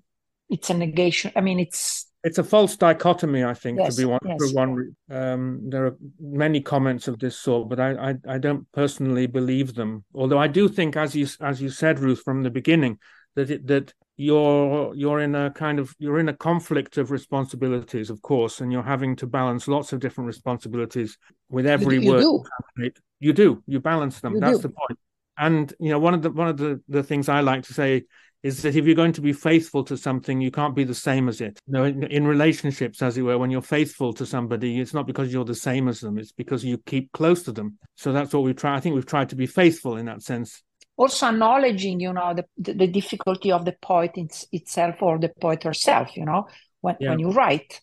it's 0.48 0.70
a 0.70 0.74
negation. 0.74 1.32
I 1.34 1.40
mean, 1.40 1.58
it's, 1.58 2.06
it's 2.22 2.38
a 2.38 2.44
false 2.44 2.76
dichotomy, 2.76 3.44
I 3.44 3.52
think, 3.52 3.78
yes, 3.78 3.96
to 3.96 4.00
be 4.00 4.06
one 4.06 4.20
yes. 4.24 4.38
for 4.38 4.54
one. 4.54 4.96
Um, 5.10 5.60
there 5.68 5.86
are 5.86 5.96
many 6.18 6.62
comments 6.62 7.06
of 7.06 7.18
this 7.18 7.36
sort, 7.36 7.68
but 7.68 7.78
I, 7.78 8.10
I, 8.10 8.14
I 8.26 8.38
don't 8.38 8.70
personally 8.72 9.26
believe 9.26 9.74
them. 9.74 10.04
Although 10.14 10.38
I 10.38 10.46
do 10.46 10.68
think, 10.68 10.96
as 10.96 11.14
you 11.14 11.26
as 11.42 11.60
you 11.60 11.68
said, 11.68 11.98
Ruth, 11.98 12.22
from 12.22 12.42
the 12.42 12.50
beginning, 12.50 12.98
that 13.34 13.50
it, 13.50 13.66
that 13.66 13.92
you're 14.16 14.94
you're 14.94 15.20
in 15.20 15.34
a 15.34 15.50
kind 15.50 15.78
of 15.78 15.94
you're 15.98 16.18
in 16.18 16.28
a 16.28 16.36
conflict 16.36 16.98
of 16.98 17.10
responsibilities, 17.10 18.10
of 18.10 18.22
course, 18.22 18.60
and 18.60 18.72
you're 18.72 18.82
having 18.82 19.16
to 19.16 19.26
balance 19.26 19.66
lots 19.66 19.92
of 19.92 20.00
different 20.00 20.28
responsibilities 20.28 21.18
with 21.48 21.66
every 21.66 21.96
you, 21.96 22.02
you 22.02 22.10
word. 22.10 22.20
Do. 22.20 22.90
You 23.20 23.32
do. 23.32 23.62
You 23.66 23.80
balance 23.80 24.20
them. 24.20 24.34
You 24.34 24.40
That's 24.40 24.58
do. 24.58 24.62
the 24.62 24.68
point. 24.68 24.98
And 25.36 25.74
you 25.80 25.90
know, 25.90 25.98
one 25.98 26.14
of 26.14 26.22
the 26.22 26.30
one 26.30 26.48
of 26.48 26.56
the, 26.56 26.80
the 26.88 27.02
things 27.02 27.28
I 27.28 27.40
like 27.40 27.64
to 27.64 27.74
say 27.74 28.04
is 28.44 28.60
that 28.62 28.76
if 28.76 28.84
you're 28.84 28.94
going 28.94 29.14
to 29.14 29.22
be 29.22 29.32
faithful 29.32 29.82
to 29.84 29.96
something, 29.96 30.40
you 30.40 30.50
can't 30.50 30.76
be 30.76 30.84
the 30.84 30.94
same 30.94 31.28
as 31.28 31.40
it. 31.40 31.58
You 31.66 31.72
know, 31.72 31.84
in, 31.84 32.02
in, 32.04 32.26
relationships, 32.26 33.00
as 33.00 33.16
it 33.16 33.22
were, 33.22 33.38
when 33.38 33.50
you're 33.50 33.62
faithful 33.62 34.12
to 34.12 34.26
somebody, 34.26 34.78
it's 34.78 34.92
not 34.92 35.06
because 35.06 35.32
you're 35.32 35.46
the 35.46 35.54
same 35.54 35.88
as 35.88 36.00
them; 36.00 36.18
it's 36.18 36.30
because 36.30 36.62
you 36.62 36.78
keep 36.78 37.10
close 37.12 37.42
to 37.44 37.52
them. 37.52 37.78
So 37.96 38.12
that's 38.12 38.32
what 38.32 38.44
we 38.44 38.52
try. 38.52 38.76
I 38.76 38.80
think 38.80 38.94
we've 38.94 39.06
tried 39.06 39.30
to 39.30 39.36
be 39.36 39.46
faithful 39.46 39.96
in 39.96 40.06
that 40.06 40.22
sense. 40.22 40.62
Also 40.96 41.26
acknowledging, 41.26 42.00
you 42.00 42.12
know, 42.12 42.34
the 42.34 42.44
the, 42.56 42.74
the 42.74 42.86
difficulty 42.86 43.50
of 43.52 43.64
the 43.64 43.74
poet 43.82 44.12
it's, 44.16 44.46
itself 44.52 44.96
or 45.02 45.18
the 45.18 45.30
poet 45.40 45.62
herself. 45.64 46.16
You 46.16 46.24
know, 46.24 46.46
when 46.80 46.96
yeah. 46.98 47.10
when 47.10 47.18
you 47.18 47.30
write, 47.30 47.80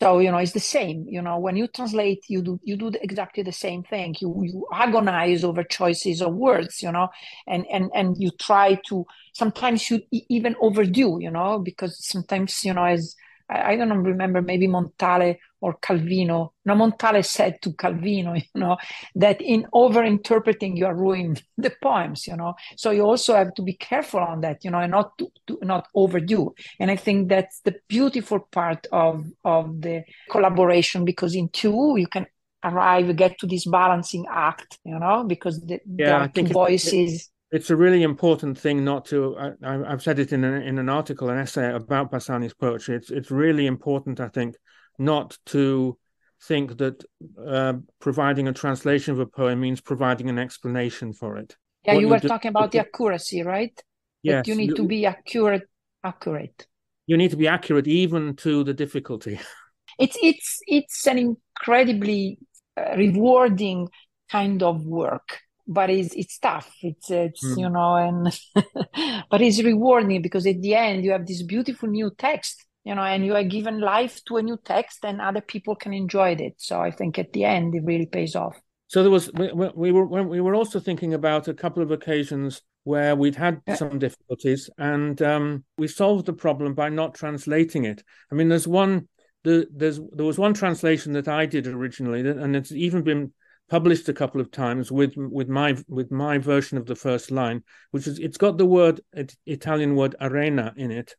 So 0.00 0.18
you 0.18 0.30
know, 0.30 0.38
it's 0.38 0.52
the 0.52 0.60
same. 0.60 1.04
You 1.08 1.22
know, 1.22 1.38
when 1.38 1.56
you 1.56 1.68
translate, 1.68 2.24
you 2.28 2.42
do 2.42 2.58
you 2.62 2.76
do 2.76 2.90
exactly 3.00 3.42
the 3.42 3.52
same 3.52 3.82
thing. 3.82 4.14
You 4.20 4.42
you 4.44 4.66
agonize 4.72 5.44
over 5.44 5.62
choices 5.64 6.22
of 6.22 6.34
words. 6.34 6.82
You 6.82 6.92
know, 6.92 7.08
and 7.46 7.66
and 7.70 7.90
and 7.94 8.16
you 8.18 8.30
try 8.40 8.78
to. 8.88 9.04
Sometimes 9.34 9.90
you 9.90 10.00
even 10.10 10.56
overdo. 10.60 11.18
You 11.20 11.30
know, 11.30 11.58
because 11.58 12.06
sometimes 12.06 12.64
you 12.64 12.72
know 12.74 12.84
as 12.84 13.14
I, 13.50 13.72
I 13.72 13.76
don't 13.76 13.90
remember, 13.90 14.40
maybe 14.40 14.66
Montale 14.66 15.36
or 15.60 15.76
Calvino. 15.78 16.50
No, 16.64 16.74
Montale 16.74 17.22
said 17.22 17.60
to 17.62 17.70
Calvino, 17.70 18.34
you 18.54 18.60
know, 18.60 18.76
that 19.14 19.40
in 19.40 19.66
over-interpreting 19.72 20.76
you 20.76 20.86
are 20.86 20.94
ruining 20.94 21.38
the 21.58 21.72
poems, 21.82 22.26
you 22.26 22.36
know. 22.36 22.54
So 22.76 22.90
you 22.90 23.02
also 23.02 23.34
have 23.34 23.54
to 23.54 23.62
be 23.62 23.74
careful 23.74 24.20
on 24.20 24.40
that, 24.42 24.64
you 24.64 24.70
know, 24.70 24.78
and 24.78 24.92
not 24.92 25.18
to, 25.18 25.30
to 25.48 25.58
not 25.62 25.88
overdo. 25.94 26.54
And 26.78 26.90
I 26.90 26.96
think 26.96 27.28
that's 27.28 27.60
the 27.60 27.76
beautiful 27.88 28.40
part 28.52 28.86
of 28.92 29.26
of 29.44 29.80
the 29.80 30.04
collaboration 30.30 31.04
because 31.04 31.34
in 31.34 31.48
two 31.48 31.96
you 31.96 32.06
can 32.06 32.26
arrive 32.62 33.16
get 33.16 33.38
to 33.38 33.46
this 33.46 33.66
balancing 33.66 34.26
act, 34.30 34.78
you 34.84 34.98
know, 34.98 35.24
because 35.26 35.60
the, 35.60 35.80
yeah, 35.86 36.06
there 36.06 36.20
are 36.20 36.28
two 36.28 36.44
voices 36.44 37.29
it's 37.52 37.70
a 37.70 37.76
really 37.76 38.02
important 38.02 38.58
thing 38.58 38.84
not 38.84 39.06
to. 39.06 39.36
I, 39.62 39.72
have 39.88 40.02
said 40.02 40.18
it 40.18 40.32
in 40.32 40.44
an, 40.44 40.62
in 40.62 40.78
an 40.78 40.88
article, 40.88 41.30
an 41.30 41.38
essay 41.38 41.72
about 41.72 42.12
Bassani's 42.12 42.54
poetry. 42.54 42.96
It's 42.96 43.10
it's 43.10 43.30
really 43.30 43.66
important, 43.66 44.20
I 44.20 44.28
think, 44.28 44.56
not 44.98 45.36
to 45.46 45.98
think 46.42 46.78
that 46.78 47.04
uh, 47.44 47.74
providing 48.00 48.48
a 48.48 48.52
translation 48.52 49.12
of 49.12 49.20
a 49.20 49.26
poem 49.26 49.60
means 49.60 49.80
providing 49.80 50.30
an 50.30 50.38
explanation 50.38 51.12
for 51.12 51.36
it. 51.38 51.56
Yeah, 51.84 51.94
what 51.94 52.00
you 52.00 52.08
were 52.08 52.18
do, 52.18 52.28
talking 52.28 52.50
about 52.50 52.70
the 52.70 52.80
accuracy, 52.80 53.42
right? 53.42 53.78
Yes, 54.22 54.46
that 54.46 54.48
you 54.48 54.56
need 54.56 54.70
you, 54.70 54.76
to 54.76 54.84
be 54.84 55.06
accurate. 55.06 55.68
Accurate. 56.04 56.66
You 57.06 57.16
need 57.16 57.32
to 57.32 57.36
be 57.36 57.48
accurate 57.48 57.88
even 57.88 58.36
to 58.36 58.64
the 58.64 58.74
difficulty. 58.74 59.40
It's 59.98 60.16
it's 60.22 60.60
it's 60.66 61.06
an 61.06 61.18
incredibly 61.18 62.38
uh, 62.74 62.96
rewarding 62.96 63.88
kind 64.30 64.62
of 64.62 64.86
work 64.86 65.40
but 65.70 65.88
it's 65.88 66.14
it's 66.14 66.38
tough. 66.38 66.70
It's 66.82 67.10
it's 67.10 67.44
mm. 67.44 67.58
you 67.58 67.70
know 67.70 67.94
and 67.94 68.38
but 69.30 69.40
it's 69.40 69.62
rewarding 69.62 70.20
because 70.20 70.46
at 70.46 70.60
the 70.60 70.74
end 70.74 71.04
you 71.04 71.12
have 71.12 71.26
this 71.26 71.42
beautiful 71.44 71.88
new 71.88 72.10
text 72.18 72.66
you 72.84 72.94
know 72.94 73.02
and 73.02 73.24
you 73.24 73.36
are 73.36 73.44
given 73.44 73.80
life 73.80 74.20
to 74.24 74.36
a 74.38 74.42
new 74.42 74.58
text 74.64 75.04
and 75.04 75.20
other 75.20 75.40
people 75.40 75.76
can 75.76 75.94
enjoy 75.94 76.32
it. 76.32 76.54
So 76.58 76.80
i 76.80 76.90
think 76.90 77.18
at 77.18 77.32
the 77.32 77.44
end 77.44 77.74
it 77.74 77.84
really 77.84 78.06
pays 78.06 78.34
off. 78.34 78.60
So 78.88 79.02
there 79.02 79.12
was 79.12 79.32
we, 79.32 79.52
we 79.52 79.92
were 79.92 80.24
we 80.24 80.40
were 80.40 80.56
also 80.56 80.80
thinking 80.80 81.14
about 81.14 81.46
a 81.46 81.54
couple 81.54 81.82
of 81.82 81.92
occasions 81.92 82.62
where 82.82 83.14
we'd 83.14 83.36
had 83.36 83.60
some 83.76 83.98
difficulties 83.98 84.68
and 84.78 85.20
um, 85.22 85.64
we 85.78 85.86
solved 85.86 86.26
the 86.26 86.32
problem 86.32 86.74
by 86.74 86.88
not 86.88 87.14
translating 87.14 87.84
it. 87.84 88.02
I 88.32 88.34
mean 88.34 88.48
there's 88.48 88.66
one 88.66 89.06
the, 89.44 89.68
there's 89.74 90.00
there 90.12 90.26
was 90.26 90.38
one 90.38 90.52
translation 90.52 91.12
that 91.14 91.28
I 91.28 91.46
did 91.46 91.66
originally, 91.66 92.20
and 92.28 92.54
it's 92.54 92.72
even 92.72 93.02
been 93.02 93.32
published 93.70 94.08
a 94.08 94.12
couple 94.12 94.40
of 94.40 94.50
times 94.50 94.90
with 94.90 95.14
with 95.16 95.48
my 95.48 95.76
with 95.88 96.10
my 96.10 96.36
version 96.38 96.76
of 96.76 96.86
the 96.86 96.96
first 96.96 97.30
line, 97.30 97.62
which 97.92 98.06
is 98.06 98.18
it's 98.18 98.36
got 98.36 98.58
the 98.58 98.66
word 98.66 99.00
Italian 99.46 99.94
word 99.94 100.16
arena 100.20 100.74
in 100.76 100.90
it. 100.90 101.14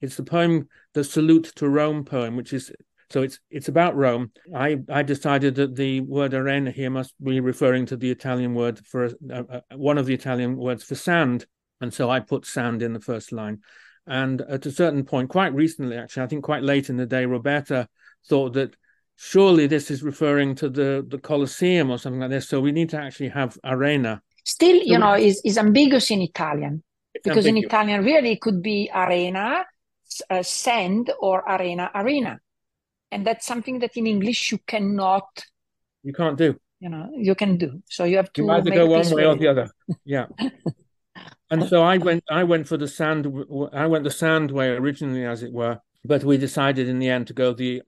It's 0.00 0.16
the 0.16 0.22
poem, 0.22 0.68
the 0.94 1.02
Salute 1.02 1.50
to 1.56 1.68
Rome 1.68 2.04
poem, 2.04 2.36
which 2.36 2.52
is 2.52 2.70
so 3.10 3.22
it's 3.22 3.40
it's 3.50 3.68
about 3.68 3.96
Rome. 3.96 4.30
I 4.54 4.78
I 4.90 5.02
decided 5.02 5.54
that 5.56 5.74
the 5.74 6.00
word 6.02 6.34
arena 6.34 6.70
here 6.70 6.90
must 6.90 7.14
be 7.22 7.40
referring 7.40 7.86
to 7.86 7.96
the 7.96 8.10
Italian 8.10 8.54
word 8.54 8.86
for 8.86 9.06
uh, 9.06 9.42
uh, 9.50 9.60
one 9.74 9.96
of 9.96 10.06
the 10.06 10.14
Italian 10.14 10.56
words 10.56 10.84
for 10.84 10.94
sand, 10.94 11.46
and 11.80 11.92
so 11.92 12.10
I 12.10 12.20
put 12.20 12.44
sand 12.44 12.82
in 12.82 12.92
the 12.92 13.00
first 13.00 13.32
line. 13.32 13.62
And 14.06 14.40
at 14.42 14.66
a 14.66 14.70
certain 14.70 15.04
point, 15.04 15.28
quite 15.28 15.54
recently, 15.54 15.96
actually, 15.96 16.22
I 16.22 16.26
think 16.26 16.44
quite 16.44 16.62
late 16.62 16.88
in 16.88 16.96
the 16.96 17.06
day, 17.06 17.26
Roberta 17.26 17.88
thought 18.26 18.54
that 18.54 18.76
surely 19.18 19.66
this 19.66 19.90
is 19.90 20.02
referring 20.02 20.54
to 20.54 20.68
the 20.70 21.04
the 21.06 21.18
Colosseum 21.18 21.90
or 21.90 21.98
something 21.98 22.20
like 22.20 22.30
this. 22.30 22.48
So 22.48 22.60
we 22.60 22.72
need 22.72 22.88
to 22.90 22.98
actually 22.98 23.30
have 23.30 23.58
arena. 23.64 24.22
Still, 24.44 24.76
you 24.76 24.98
know, 24.98 25.14
is 25.14 25.42
is 25.44 25.58
ambiguous 25.58 26.10
in 26.10 26.22
Italian 26.22 26.82
because 27.12 27.46
ambiguous. 27.46 27.46
in 27.46 27.56
Italian 27.56 28.04
really 28.04 28.32
it 28.32 28.40
could 28.40 28.62
be 28.62 28.90
arena, 28.94 29.64
uh, 30.30 30.42
sand, 30.42 31.12
or 31.20 31.42
arena, 31.46 31.90
arena, 31.94 32.38
and 33.10 33.26
that's 33.26 33.44
something 33.44 33.80
that 33.80 33.96
in 33.96 34.06
English 34.06 34.52
you 34.52 34.58
cannot. 34.66 35.28
You 36.02 36.12
can't 36.12 36.38
do. 36.38 36.56
You 36.80 36.90
know, 36.90 37.10
you 37.12 37.34
can 37.34 37.58
do. 37.58 37.82
So 37.90 38.04
you 38.04 38.16
have 38.16 38.32
to. 38.34 38.42
You 38.42 38.50
either 38.50 38.70
go 38.70 38.86
one 38.86 39.10
way 39.10 39.26
or 39.26 39.34
the 39.34 39.48
other. 39.48 39.68
Yeah. 40.04 40.26
and 41.50 41.68
so 41.68 41.82
I 41.82 41.98
went. 41.98 42.22
I 42.30 42.44
went 42.44 42.68
for 42.68 42.76
the 42.76 42.86
sand. 42.86 43.26
I 43.72 43.88
went 43.88 44.04
the 44.04 44.12
sand 44.12 44.52
way 44.52 44.68
originally, 44.70 45.24
as 45.26 45.42
it 45.42 45.52
were 45.52 45.80
but 46.04 46.24
we 46.24 46.38
decided 46.38 46.88
in 46.88 46.98
the 46.98 47.08
end 47.08 47.26
to 47.26 47.34
go 47.34 47.52
the 47.52 47.82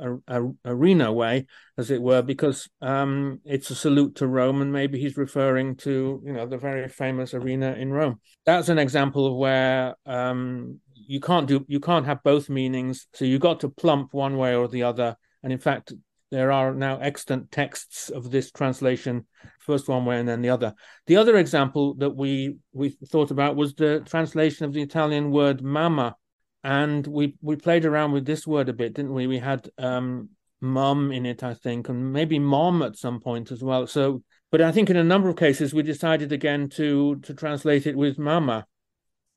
arena 0.64 1.12
way, 1.12 1.46
as 1.78 1.90
it 1.90 2.02
were, 2.02 2.22
because 2.22 2.68
um, 2.82 3.40
it's 3.44 3.70
a 3.70 3.74
salute 3.74 4.16
to 4.16 4.26
Rome, 4.26 4.62
and 4.62 4.72
maybe 4.72 5.00
he's 5.00 5.16
referring 5.16 5.76
to 5.76 6.20
you 6.24 6.32
know 6.32 6.46
the 6.46 6.58
very 6.58 6.88
famous 6.88 7.34
arena 7.34 7.72
in 7.72 7.92
Rome. 7.92 8.20
That's 8.44 8.68
an 8.68 8.78
example 8.78 9.26
of 9.26 9.36
where 9.36 9.94
um, 10.06 10.80
you 10.94 11.20
can't 11.20 11.46
do 11.46 11.64
you 11.68 11.80
can't 11.80 12.06
have 12.06 12.22
both 12.22 12.50
meanings, 12.50 13.06
so 13.14 13.24
you 13.24 13.38
got 13.38 13.60
to 13.60 13.68
plump 13.68 14.12
one 14.12 14.36
way 14.36 14.54
or 14.54 14.68
the 14.68 14.82
other. 14.82 15.16
And 15.42 15.52
in 15.52 15.58
fact, 15.58 15.92
there 16.30 16.52
are 16.52 16.74
now 16.74 16.98
extant 16.98 17.50
texts 17.50 18.08
of 18.08 18.30
this 18.30 18.52
translation, 18.52 19.26
first 19.58 19.88
one 19.88 20.04
way 20.04 20.20
and 20.20 20.28
then 20.28 20.42
the 20.42 20.50
other. 20.50 20.74
The 21.06 21.16
other 21.16 21.36
example 21.36 21.94
that 21.94 22.10
we 22.10 22.56
we 22.72 22.90
thought 22.90 23.30
about 23.30 23.56
was 23.56 23.74
the 23.74 24.00
translation 24.06 24.66
of 24.66 24.72
the 24.72 24.82
Italian 24.82 25.30
word 25.30 25.62
"mama." 25.62 26.16
And 26.62 27.06
we 27.06 27.36
we 27.40 27.56
played 27.56 27.84
around 27.84 28.12
with 28.12 28.26
this 28.26 28.46
word 28.46 28.68
a 28.68 28.72
bit, 28.72 28.94
didn't 28.94 29.14
we? 29.14 29.26
We 29.26 29.38
had 29.38 29.68
um, 29.78 30.30
mum 30.60 31.12
in 31.12 31.26
it, 31.26 31.42
I 31.42 31.54
think, 31.54 31.88
and 31.88 32.12
maybe 32.12 32.38
mom 32.38 32.82
at 32.82 32.96
some 32.96 33.20
point 33.20 33.50
as 33.50 33.62
well. 33.62 33.86
So, 33.86 34.22
but 34.50 34.60
I 34.60 34.72
think 34.72 34.90
in 34.90 34.96
a 34.96 35.04
number 35.04 35.28
of 35.28 35.36
cases 35.36 35.72
we 35.72 35.82
decided 35.82 36.32
again 36.32 36.68
to 36.70 37.16
to 37.16 37.34
translate 37.34 37.86
it 37.86 37.96
with 37.96 38.18
mama 38.18 38.66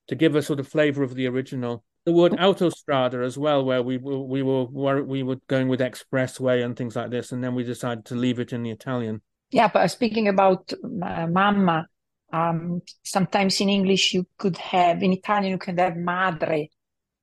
to 0.07 0.15
give 0.15 0.35
a 0.35 0.41
sort 0.41 0.59
of 0.59 0.67
flavor 0.67 1.03
of 1.03 1.15
the 1.15 1.27
original. 1.27 1.83
The 2.05 2.11
word 2.11 2.33
autostrada 2.33 3.25
as 3.25 3.37
well, 3.37 3.63
where 3.63 3.81
we 3.81 3.97
we 3.97 4.43
were 4.43 4.65
we 5.03 5.23
were 5.23 5.37
going 5.47 5.69
with 5.69 5.79
expressway 5.79 6.63
and 6.63 6.75
things 6.75 6.97
like 6.97 7.11
this, 7.11 7.31
and 7.31 7.41
then 7.41 7.55
we 7.55 7.63
decided 7.63 8.05
to 8.05 8.15
leave 8.15 8.39
it 8.39 8.51
in 8.51 8.63
the 8.63 8.71
Italian. 8.71 9.21
Yeah, 9.51 9.69
but 9.69 9.87
speaking 9.87 10.27
about 10.27 10.73
uh, 10.73 11.27
mamma, 11.27 11.87
um, 12.33 12.81
sometimes 13.03 13.61
in 13.61 13.69
English 13.69 14.13
you 14.13 14.27
could 14.37 14.57
have 14.57 15.01
in 15.01 15.13
Italian 15.13 15.51
you 15.51 15.57
can 15.57 15.77
have 15.77 15.95
madre, 15.95 16.69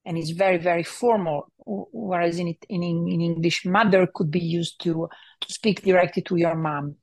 and 0.04 0.16
it's 0.16 0.30
very 0.30 0.58
very 0.58 0.82
formal 0.82 1.50
whereas 1.66 2.38
in, 2.38 2.48
in 2.68 2.82
in 2.82 3.20
english 3.20 3.64
mother 3.64 4.08
could 4.14 4.30
be 4.30 4.40
used 4.40 4.80
to 4.82 5.08
to 5.40 5.52
speak 5.52 5.82
directly 5.82 6.22
to 6.22 6.36
your 6.36 6.54
mom 6.54 6.96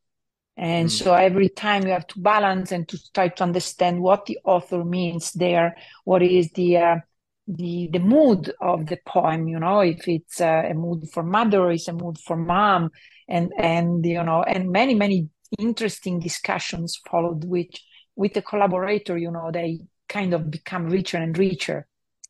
and 0.57 0.89
mm. 0.89 0.91
so 0.91 1.13
every 1.13 1.49
time 1.49 1.83
you 1.86 1.91
have 1.91 2.07
to 2.07 2.19
balance 2.19 2.71
and 2.71 2.88
to 2.88 2.97
try 3.13 3.27
to 3.27 3.43
understand 3.43 4.01
what 4.01 4.25
the 4.25 4.39
author 4.43 4.83
means 4.83 5.31
there 5.33 5.75
what 6.03 6.23
is 6.23 6.51
the 6.51 6.77
uh, 6.77 6.95
the 7.47 7.89
the 7.93 7.99
mood 7.99 8.53
of 8.60 8.88
the 8.88 8.97
poem 9.05 9.47
you 9.47 9.60
know 9.60 9.79
if 9.79 10.07
it's 10.07 10.41
uh, 10.41 10.63
a 10.69 10.73
mood 10.73 11.03
for 11.13 11.23
mother 11.23 11.60
or 11.60 11.71
it's 11.71 11.88
a 11.88 11.93
mood 11.93 12.17
for 12.19 12.36
mom 12.36 12.89
and 13.29 13.53
and 13.57 14.05
you 14.05 14.21
know 14.23 14.43
and 14.43 14.69
many 14.69 14.95
many 14.95 15.29
interesting 15.57 16.19
discussions 16.19 16.99
followed 17.10 17.45
which 17.45 17.86
with 18.15 18.33
the 18.33 18.41
collaborator 18.41 19.17
you 19.17 19.31
know 19.31 19.49
they 19.51 19.79
kind 20.10 20.33
of 20.33 20.51
become 20.51 20.89
richer 20.89 21.17
and 21.17 21.38
richer 21.38 21.88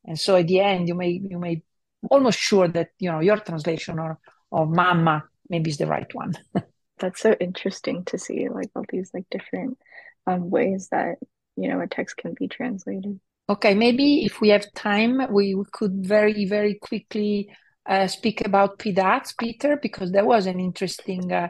and 0.08 0.18
so 0.18 0.36
at 0.36 0.48
the 0.48 0.60
end, 0.60 0.88
you 0.88 0.94
may 0.94 1.10
you 1.10 1.38
may 1.38 1.62
almost 2.10 2.38
sure 2.38 2.66
that 2.66 2.88
you 2.98 3.12
know 3.12 3.20
your 3.20 3.36
translation 3.36 3.98
or 3.98 4.18
or 4.50 4.66
"mama" 4.66 5.24
maybe 5.50 5.70
is 5.70 5.76
the 5.76 5.86
right 5.86 6.12
one. 6.14 6.34
That's 6.98 7.20
so 7.20 7.34
interesting 7.38 8.04
to 8.06 8.18
see, 8.18 8.48
like 8.48 8.70
all 8.74 8.86
these 8.88 9.10
like 9.12 9.26
different 9.30 9.78
um, 10.26 10.48
ways 10.48 10.88
that 10.90 11.16
you 11.56 11.68
know 11.68 11.80
a 11.80 11.86
text 11.86 12.16
can 12.16 12.34
be 12.38 12.48
translated. 12.48 13.20
Okay, 13.50 13.74
maybe 13.74 14.24
if 14.24 14.40
we 14.40 14.48
have 14.48 14.72
time, 14.72 15.30
we 15.30 15.54
could 15.72 16.06
very 16.06 16.46
very 16.46 16.76
quickly 16.76 17.50
uh, 17.86 18.06
speak 18.06 18.46
about 18.46 18.78
Pidaz, 18.78 19.34
Peter, 19.38 19.78
because 19.80 20.10
there 20.10 20.24
was 20.24 20.46
an 20.46 20.58
interesting. 20.58 21.30
Uh, 21.30 21.48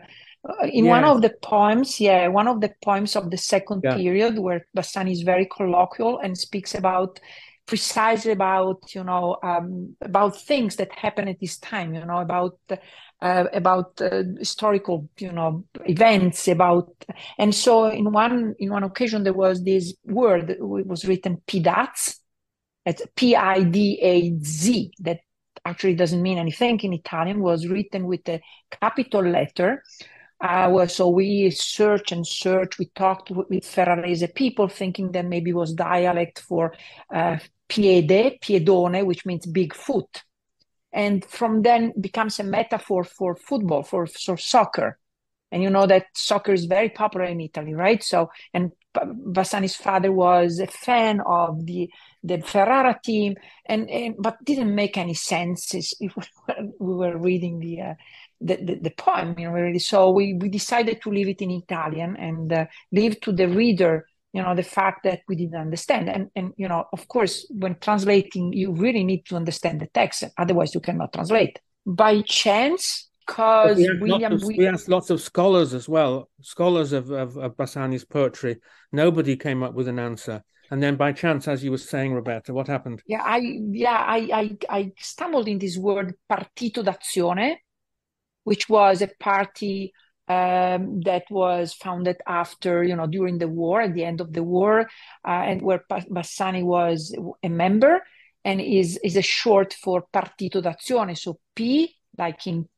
uh 0.49 0.67
in 0.67 0.85
yes. 0.85 0.91
one 0.91 1.05
of 1.05 1.23
the 1.23 1.35
poems, 1.43 2.01
yeah, 2.01 2.27
one 2.27 2.49
of 2.49 2.61
the 2.61 2.73
poems 2.83 3.15
of 3.15 3.31
the 3.31 3.37
second 3.37 3.83
yeah. 3.85 3.95
period, 3.95 4.39
where 4.39 4.67
Bassani 4.77 5.13
is 5.13 5.23
very 5.23 5.47
colloquial 5.47 6.19
and 6.19 6.37
speaks 6.37 6.75
about 6.75 7.21
precisely 7.69 8.33
about 8.33 8.95
you 8.95 9.05
know 9.05 9.37
um, 9.43 9.95
about 10.01 10.41
things 10.41 10.77
that 10.77 10.91
happen 10.91 11.29
at 11.29 11.39
this 11.39 11.59
time 11.59 11.95
you 11.95 12.05
know 12.05 12.19
about 12.19 12.59
uh, 13.21 13.45
about 13.53 14.01
uh, 14.01 14.23
historical 14.39 15.09
you 15.19 15.31
know 15.31 15.65
events 15.85 16.49
about 16.49 16.91
and 17.39 17.55
so 17.55 17.85
in 17.91 18.11
one 18.11 18.55
in 18.59 18.71
one 18.71 18.85
occasion 18.85 19.23
there 19.23 19.35
was 19.35 19.63
this 19.63 19.95
word 20.05 20.51
it 20.51 20.59
was 20.61 21.05
written 21.05 21.37
pidaz 21.47 22.17
it's 22.87 23.03
p-i-d-a-z 23.15 24.91
that 25.01 25.21
actually 25.67 25.95
doesn't 25.95 26.23
mean 26.23 26.39
anything 26.39 26.81
in 26.81 26.95
italian 26.95 27.41
was 27.41 27.69
written 27.69 28.07
with 28.07 28.27
a 28.31 28.41
capital 28.81 29.23
letter 29.23 29.83
uh, 30.41 30.87
so 30.87 31.09
we 31.09 31.51
search 31.51 32.13
and 32.13 32.25
search. 32.25 32.79
We 32.79 32.87
talked 32.95 33.33
with 33.33 33.65
Ferrarese 33.65 34.33
people, 34.33 34.69
thinking 34.69 35.11
that 35.11 35.27
maybe 35.27 35.51
it 35.51 35.57
was 35.57 35.73
dialect 35.73 36.39
for 36.39 36.75
uh, 37.13 37.39
piede, 37.69 38.39
piedone, 38.41 39.05
which 39.07 39.27
means 39.27 39.47
big 39.47 39.75
foot. 39.75 40.25
and 40.93 41.25
from 41.25 41.63
then 41.63 41.93
becomes 42.01 42.39
a 42.41 42.45
metaphor 42.45 43.05
for 43.05 43.37
football, 43.37 43.83
for, 43.83 44.07
for 44.07 44.37
soccer. 44.37 44.99
And 45.51 45.63
you 45.63 45.71
know 45.71 45.87
that 45.87 46.07
soccer 46.15 46.53
is 46.53 46.67
very 46.67 46.91
popular 46.91 47.27
in 47.27 47.41
Italy, 47.41 47.75
right? 47.75 48.03
So, 48.03 48.31
and 48.53 48.73
Bassani's 48.95 49.77
father 49.77 50.13
was 50.13 50.59
a 50.59 50.67
fan 50.67 51.21
of 51.21 51.65
the 51.67 51.89
the 52.23 52.41
Ferrara 52.43 52.99
team, 53.03 53.37
and, 53.67 53.89
and 53.89 54.15
but 54.19 54.45
didn't 54.45 54.75
make 54.75 54.99
any 54.99 55.15
sense 55.15 55.75
if 56.01 56.13
we 56.79 56.95
were 56.95 57.17
reading 57.17 57.61
the, 57.61 57.81
uh, 57.81 57.95
the, 58.41 58.57
the, 58.57 58.75
the 58.83 58.91
poem. 58.91 59.39
You 59.39 59.49
know, 59.49 59.55
really. 59.55 59.79
So 59.79 60.11
we 60.11 60.35
we 60.35 60.49
decided 60.49 61.01
to 61.03 61.11
leave 61.11 61.29
it 61.29 61.41
in 61.43 61.51
Italian 61.51 62.17
and 62.17 62.53
uh, 62.53 62.67
leave 62.93 63.21
to 63.23 63.33
the 63.33 63.49
reader 63.49 64.07
you 64.39 64.45
know 64.45 64.55
the 64.55 64.63
fact 64.63 65.03
that 65.03 65.23
we 65.29 65.35
didn't 65.35 65.61
understand. 65.67 66.09
And 66.09 66.31
and 66.37 66.53
you 66.57 66.69
know 66.69 66.85
of 66.93 67.09
course 67.09 67.35
when 67.51 67.75
translating 67.81 68.53
you 68.53 68.73
really 68.73 69.03
need 69.03 69.23
to 69.27 69.37
understand 69.37 69.81
the 69.81 69.89
text 69.89 70.23
otherwise 70.39 70.75
you 70.77 70.81
cannot 70.81 71.13
translate. 71.13 71.59
By 71.85 72.23
chance 72.23 73.09
because 73.27 73.77
William 74.01 74.35
of, 74.35 74.45
we 74.45 74.67
asked 74.67 74.89
lots 74.89 75.11
of 75.11 75.21
scholars 75.21 75.75
as 75.75 75.89
well 75.89 76.31
scholars 76.41 76.93
of, 76.93 77.11
of, 77.11 77.37
of 77.37 77.57
Bassani's 77.57 78.05
poetry. 78.05 78.55
Nobody 78.93 79.37
came 79.37 79.65
up 79.65 79.75
with 79.75 79.89
an 79.89 79.99
answer. 79.99 80.45
And 80.71 80.81
then 80.83 80.95
by 80.97 81.13
chance 81.13 81.49
as 81.49 81.65
you 81.65 81.73
were 81.73 81.85
saying 81.95 82.15
roberta 82.15 82.55
what 82.55 82.69
happened? 82.69 83.03
Yeah 83.07 83.25
i 83.25 83.39
yeah 83.85 84.01
i 84.17 84.19
i, 84.43 84.45
I 84.79 84.93
stumbled 84.99 85.49
in 85.49 85.59
this 85.59 85.77
word 85.77 86.15
partito 86.31 86.85
d'azione 86.85 87.57
which 88.45 88.69
was 88.69 89.03
a 89.03 89.11
party 89.19 89.93
um, 90.29 91.01
that 91.03 91.25
was 91.31 91.73
founded 91.73 92.19
after, 92.27 92.85
you 92.85 92.95
know, 92.95 93.07
during 93.07 93.39
the 93.39 93.49
war, 93.49 93.81
at 93.81 93.95
the 93.95 94.05
end 94.05 94.21
of 94.21 94.33
the 94.33 94.43
war, 94.43 94.81
uh, 95.27 95.31
and 95.31 95.63
where 95.63 95.83
Bassani 95.91 96.63
was 96.63 97.17
a 97.43 97.49
member, 97.49 98.03
and 98.45 98.61
is 98.61 98.99
is 99.03 99.17
a 99.17 99.23
short 99.23 99.73
for 99.73 100.05
Partito 100.13 100.63
d'Azione. 100.63 101.17
So 101.17 101.39
P, 101.55 101.95
like 102.17 102.47
in 102.47 102.69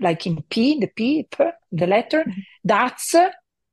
like 0.00 0.26
in 0.26 0.42
P, 0.42 0.80
the 0.80 0.88
P, 0.88 1.26
P 1.30 1.44
the 1.72 1.86
letter, 1.86 2.20
mm-hmm. 2.20 2.40
that's 2.64 3.14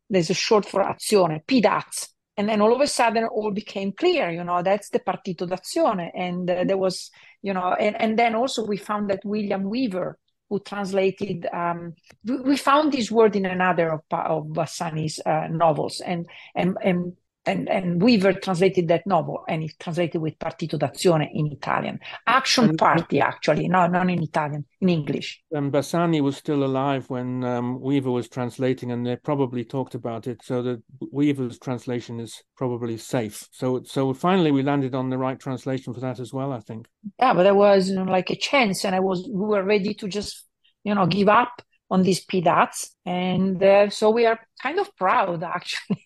there's 0.09 0.29
a 0.29 0.35
short 0.35 0.65
for 0.65 0.83
Azione, 0.83 1.45
P 1.47 1.61
that's. 1.61 2.09
And 2.37 2.49
then 2.49 2.59
all 2.59 2.75
of 2.75 2.81
a 2.81 2.87
sudden, 2.87 3.23
all 3.23 3.51
became 3.51 3.93
clear. 3.93 4.29
You 4.29 4.43
know, 4.43 4.61
that's 4.61 4.89
the 4.89 4.99
Partito 4.99 5.47
d'Azione, 5.47 6.11
and 6.13 6.49
uh, 6.49 6.65
there 6.65 6.77
was, 6.77 7.09
you 7.41 7.53
know, 7.53 7.73
and 7.79 7.95
and 7.95 8.19
then 8.19 8.35
also 8.35 8.65
we 8.65 8.75
found 8.75 9.09
that 9.09 9.23
William 9.23 9.63
Weaver 9.63 10.17
who 10.49 10.59
translated. 10.59 11.47
Um, 11.51 11.95
we 12.23 12.57
found 12.57 12.91
this 12.91 13.11
word 13.11 13.35
in 13.35 13.45
another 13.45 13.91
of, 13.91 14.01
of 14.11 14.45
Bassani's 14.47 15.19
uh, 15.25 15.47
novels, 15.49 16.01
and 16.01 16.27
and 16.55 16.77
and 16.83 17.13
and, 17.45 17.69
and 17.69 18.01
Weaver 18.01 18.33
translated 18.33 18.87
that 18.87 19.05
novel, 19.05 19.43
and 19.47 19.63
it 19.63 19.73
translated 19.79 20.21
with 20.21 20.37
Partito 20.39 20.77
d'Azione 20.77 21.29
in 21.33 21.51
Italian. 21.51 21.99
Action 22.27 22.69
and, 22.69 22.77
Party, 22.77 23.19
actually, 23.19 23.67
no, 23.67 23.87
not 23.87 24.09
in 24.09 24.23
Italian, 24.23 24.65
in 24.81 24.89
English. 24.89 25.41
And 25.51 25.71
Bassani 25.71 26.21
was 26.21 26.37
still 26.37 26.63
alive 26.63 27.09
when 27.09 27.43
um, 27.43 27.79
Weaver 27.81 28.11
was 28.11 28.27
translating, 28.27 28.91
and 28.91 29.05
they 29.05 29.15
probably 29.15 29.63
talked 29.63 29.95
about 29.95 30.27
it. 30.27 30.41
So 30.43 30.61
that 30.63 30.81
Weaver's 31.11 31.59
translation 31.59 32.19
is 32.19 32.43
probably 32.57 32.97
safe. 32.97 33.47
So, 33.51 33.83
so 33.83 34.13
finally, 34.13 34.51
we 34.51 34.63
landed 34.63 34.95
on 34.95 35.09
the 35.09 35.17
right 35.17 35.39
translation 35.39 35.93
for 35.93 35.99
that 35.99 36.19
as 36.19 36.33
well. 36.33 36.51
I 36.51 36.59
think. 36.59 36.87
Yeah, 37.19 37.33
but 37.33 37.43
there 37.43 37.55
was 37.55 37.89
you 37.89 37.95
know, 37.95 38.03
like 38.03 38.29
a 38.29 38.35
chance, 38.35 38.85
and 38.85 38.95
I 38.95 38.99
was 38.99 39.27
we 39.31 39.45
were 39.45 39.63
ready 39.63 39.93
to 39.95 40.07
just 40.07 40.45
you 40.83 40.95
know 40.95 41.05
give 41.05 41.29
up 41.29 41.61
on 41.89 42.01
these 42.01 42.25
Pidaz, 42.25 42.89
and 43.05 43.61
uh, 43.61 43.89
so 43.89 44.09
we 44.09 44.25
are 44.25 44.39
kind 44.61 44.79
of 44.79 44.95
proud 44.95 45.43
actually. 45.55 46.01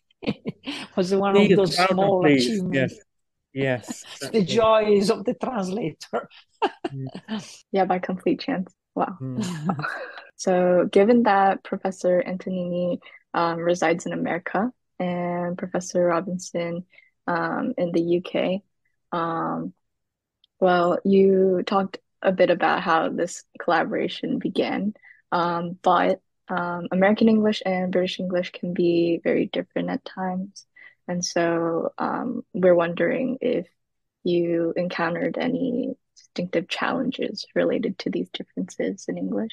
Was 1.00 1.16
one 1.16 1.38
of 1.38 1.48
those 1.48 1.78
small 1.78 2.26
achievements. 2.26 2.96
Yes. 2.96 3.00
Yes. 3.52 4.06
the 4.32 4.44
joys 4.44 5.10
of 5.10 5.24
the 5.24 5.34
translator. 5.34 6.30
Mm. 6.88 7.64
yeah, 7.72 7.86
by 7.86 8.00
complete 8.00 8.42
chance. 8.42 8.72
Wow. 8.96 9.18
Mm. 9.20 9.86
so, 10.36 10.88
given 10.92 11.24
that 11.24 11.64
Professor 11.64 12.22
Antognini 12.22 13.00
um, 13.34 13.60
resides 13.60 14.06
in 14.06 14.12
America 14.12 14.72
and 15.00 15.58
Professor 15.58 16.04
Robinson 16.04 16.86
um, 17.28 17.74
in 17.78 17.92
the 17.92 18.18
UK, 18.20 18.62
um, 19.18 19.74
well, 20.60 21.00
you 21.06 21.64
talked 21.66 21.98
a 22.22 22.34
bit 22.34 22.50
about 22.50 22.82
how 22.82 23.08
this 23.08 23.46
collaboration 23.58 24.38
began, 24.38 24.94
um, 25.32 25.78
but 25.82 26.22
um, 26.50 26.88
American 26.92 27.30
English 27.30 27.62
and 27.66 27.92
British 27.92 28.20
English 28.20 28.52
can 28.52 28.74
be 28.74 29.22
very 29.24 29.46
different 29.48 29.90
at 29.90 30.04
times. 30.04 30.66
And 31.10 31.26
so 31.26 31.92
um, 31.98 32.44
we're 32.54 32.76
wondering 32.76 33.40
if 33.42 33.66
you 34.24 34.74
encountered 34.78 35.40
any 35.40 35.96
distinctive 36.16 36.70
challenges 36.70 37.48
related 37.56 37.98
to 38.00 38.12
these 38.12 38.30
differences 38.30 39.06
in 39.08 39.18
English. 39.18 39.52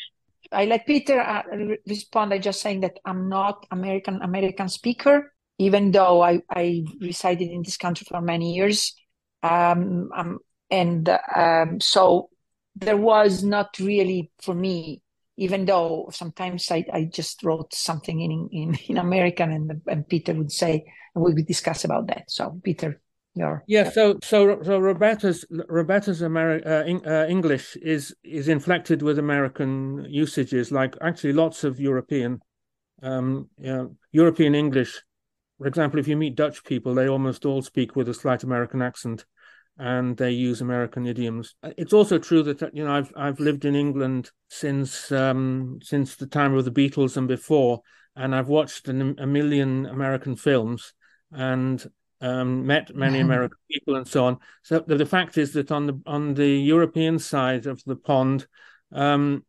I 0.52 0.66
let 0.66 0.86
Peter 0.86 1.18
uh, 1.18 1.42
respond 1.88 2.30
by 2.30 2.38
just 2.38 2.60
saying 2.60 2.82
that 2.82 2.98
I'm 3.06 3.30
not 3.30 3.66
American 3.70 4.20
American 4.22 4.68
speaker, 4.68 5.32
even 5.58 5.92
though 5.92 6.22
I, 6.22 6.42
I 6.50 6.84
resided 7.00 7.50
in 7.50 7.62
this 7.62 7.78
country 7.78 8.06
for 8.08 8.20
many 8.20 8.54
years. 8.54 8.94
Um, 9.42 10.10
um, 10.14 10.38
and 10.70 11.08
um, 11.34 11.80
so 11.80 12.28
there 12.74 12.98
was 12.98 13.42
not 13.42 13.78
really 13.80 14.30
for 14.42 14.54
me 14.54 15.00
even 15.36 15.64
though 15.64 16.08
sometimes 16.12 16.70
I, 16.70 16.84
I 16.92 17.04
just 17.04 17.42
wrote 17.42 17.74
something 17.74 18.20
in, 18.20 18.48
in, 18.52 18.78
in 18.88 18.96
American 18.98 19.52
and, 19.52 19.82
and 19.86 20.08
Peter 20.08 20.34
would 20.34 20.52
say, 20.52 20.84
and 21.14 21.24
we 21.24 21.34
would 21.34 21.46
discuss 21.46 21.84
about 21.84 22.08
that. 22.08 22.30
So 22.30 22.60
Peter, 22.62 23.00
your 23.34 23.64
yeah. 23.66 23.90
So 23.90 24.18
so 24.22 24.62
so 24.62 24.78
Roberta's 24.78 25.44
Roberta's 25.50 26.22
Ameri- 26.22 26.66
uh, 26.66 27.08
uh, 27.08 27.26
English 27.26 27.76
is 27.76 28.14
is 28.24 28.48
inflected 28.48 29.02
with 29.02 29.18
American 29.18 30.06
usages, 30.08 30.72
like 30.72 30.94
actually 31.02 31.34
lots 31.34 31.62
of 31.62 31.78
European, 31.78 32.40
um, 33.02 33.50
European 34.10 34.54
English. 34.54 35.02
For 35.58 35.66
example, 35.66 35.98
if 35.98 36.08
you 36.08 36.16
meet 36.16 36.34
Dutch 36.34 36.64
people, 36.64 36.94
they 36.94 37.08
almost 37.08 37.44
all 37.44 37.62
speak 37.62 37.96
with 37.96 38.08
a 38.08 38.14
slight 38.14 38.42
American 38.42 38.82
accent 38.82 39.24
and 39.78 40.16
they 40.16 40.30
use 40.30 40.60
American 40.60 41.06
idioms. 41.06 41.54
It's 41.62 41.92
also 41.92 42.18
true 42.18 42.42
that 42.44 42.74
you 42.74 42.84
know 42.84 42.92
I've 42.92 43.12
I've 43.16 43.40
lived 43.40 43.64
in 43.64 43.74
England 43.74 44.30
since 44.48 45.12
um, 45.12 45.78
since 45.82 46.16
the 46.16 46.26
time 46.26 46.54
of 46.54 46.64
the 46.64 46.70
Beatles 46.70 47.16
and 47.16 47.28
before, 47.28 47.82
and 48.14 48.34
I've 48.34 48.48
watched 48.48 48.88
an, 48.88 49.16
a 49.18 49.26
million 49.26 49.86
American 49.86 50.36
films 50.36 50.94
and 51.30 51.84
um, 52.20 52.66
met 52.66 52.94
many 52.94 53.20
American 53.28 53.58
people 53.70 53.96
and 53.96 54.08
so 54.08 54.24
on. 54.24 54.38
So 54.62 54.80
the, 54.80 54.96
the, 54.96 55.06
fact 55.06 55.36
is 55.36 55.52
that 55.52 55.70
on 55.70 55.86
the 55.86 56.00
on 56.06 56.34
the 56.34 56.48
European 56.48 57.18
side 57.18 57.66
of 57.66 57.82
the 57.84 57.96
pond. 57.96 58.46
Um, 58.92 59.44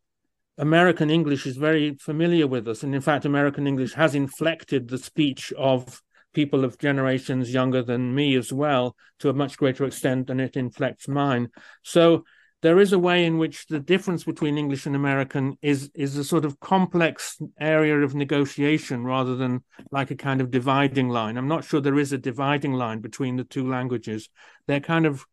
American 0.60 1.08
English 1.08 1.46
is 1.46 1.56
very 1.56 1.94
familiar 2.00 2.48
with 2.48 2.66
us, 2.66 2.82
and 2.82 2.92
in 2.92 3.00
fact, 3.00 3.24
American 3.24 3.68
English 3.68 3.94
has 3.94 4.16
inflected 4.16 4.88
the 4.88 4.98
speech 4.98 5.52
of 5.56 6.02
people 6.38 6.64
of 6.64 6.78
generations 6.78 7.52
younger 7.52 7.82
than 7.82 8.14
me 8.14 8.36
as 8.36 8.52
well 8.52 8.94
to 9.18 9.28
a 9.28 9.38
much 9.42 9.58
greater 9.58 9.84
extent 9.84 10.28
than 10.28 10.38
it 10.38 10.56
inflects 10.56 11.08
mine. 11.08 11.48
So 11.82 12.22
there 12.62 12.78
is 12.78 12.92
a 12.92 13.04
way 13.08 13.24
in 13.24 13.38
which 13.38 13.66
the 13.66 13.80
difference 13.80 14.22
between 14.22 14.56
English 14.56 14.86
and 14.86 14.94
American 14.94 15.58
is 15.62 15.90
is 15.96 16.16
a 16.16 16.22
sort 16.22 16.44
of 16.44 16.60
complex 16.60 17.40
area 17.58 17.96
of 18.06 18.14
negotiation 18.14 19.02
rather 19.02 19.34
than 19.34 19.64
like 19.90 20.12
a 20.12 20.22
kind 20.28 20.40
of 20.40 20.52
dividing 20.52 21.08
line. 21.08 21.36
I'm 21.36 21.48
not 21.54 21.64
sure 21.64 21.80
there 21.80 22.04
is 22.04 22.12
a 22.12 22.26
dividing 22.30 22.74
line 22.74 23.00
between 23.00 23.34
the 23.34 23.48
two 23.54 23.66
languages. 23.68 24.28
They're 24.68 24.88
kind 24.94 25.06
of 25.06 25.26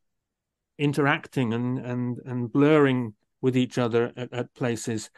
interacting 0.80 1.54
and 1.54 1.78
and 1.92 2.18
and 2.26 2.52
blurring 2.52 3.14
with 3.42 3.56
each 3.56 3.78
other 3.78 4.12
at, 4.18 4.34
at 4.34 4.56
places. 4.56 5.12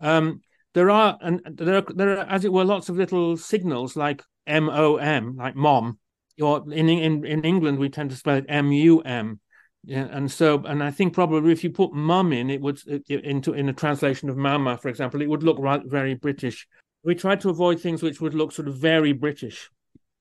Um, 0.00 0.42
there 0.74 0.90
are 0.90 1.18
and 1.20 1.40
there 1.44 1.78
are, 1.78 1.86
there 2.00 2.18
are 2.18 2.26
as 2.36 2.44
it 2.44 2.52
were 2.52 2.72
lots 2.74 2.88
of 2.88 2.96
little 2.96 3.36
signals 3.36 3.96
like 3.96 4.22
M 4.46 4.68
O 4.68 4.96
M, 4.96 5.36
like 5.36 5.56
mom. 5.56 5.98
Or 6.40 6.64
in 6.72 6.88
in 6.88 7.24
in 7.24 7.44
England 7.44 7.78
we 7.78 7.88
tend 7.88 8.10
to 8.10 8.16
spell 8.16 8.36
it 8.36 8.46
M 8.48 8.72
U 8.72 9.00
M. 9.00 9.40
Yeah, 9.86 10.08
and 10.10 10.30
so 10.30 10.64
and 10.64 10.82
I 10.82 10.90
think 10.90 11.12
probably 11.12 11.52
if 11.52 11.62
you 11.62 11.70
put 11.70 11.92
mum 11.92 12.32
in, 12.32 12.48
it 12.48 12.60
would 12.60 12.80
it, 12.86 13.08
into 13.08 13.52
in 13.52 13.68
a 13.68 13.72
translation 13.72 14.30
of 14.30 14.36
mama, 14.36 14.78
for 14.78 14.88
example, 14.88 15.20
it 15.20 15.28
would 15.28 15.42
look 15.42 15.58
right, 15.58 15.82
very 15.84 16.14
British. 16.14 16.66
We 17.02 17.14
tried 17.14 17.42
to 17.42 17.50
avoid 17.50 17.80
things 17.80 18.02
which 18.02 18.20
would 18.20 18.34
look 18.34 18.52
sort 18.52 18.66
of 18.66 18.76
very 18.76 19.12
British, 19.12 19.70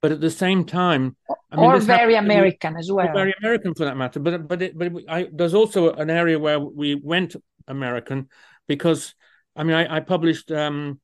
but 0.01 0.11
at 0.11 0.19
the 0.19 0.29
same 0.29 0.65
time, 0.65 1.15
I 1.49 1.55
mean, 1.55 1.65
or 1.65 1.79
very 1.79 2.15
American 2.15 2.75
as 2.75 2.91
well, 2.91 3.11
very 3.13 3.33
American 3.39 3.73
for 3.73 3.85
that 3.85 3.95
matter. 3.95 4.19
But 4.19 4.49
but 4.49 4.61
it, 4.61 4.77
but 4.77 4.87
it, 4.87 5.05
I, 5.07 5.29
there's 5.31 5.53
also 5.53 5.93
an 5.93 6.09
area 6.09 6.37
where 6.37 6.59
we 6.59 6.95
went 6.95 7.37
American 7.67 8.27
because 8.67 9.15
I 9.55 9.63
mean 9.63 9.77
I, 9.77 9.95
I 9.95 9.99
published 10.01 10.51
um, 10.51 10.99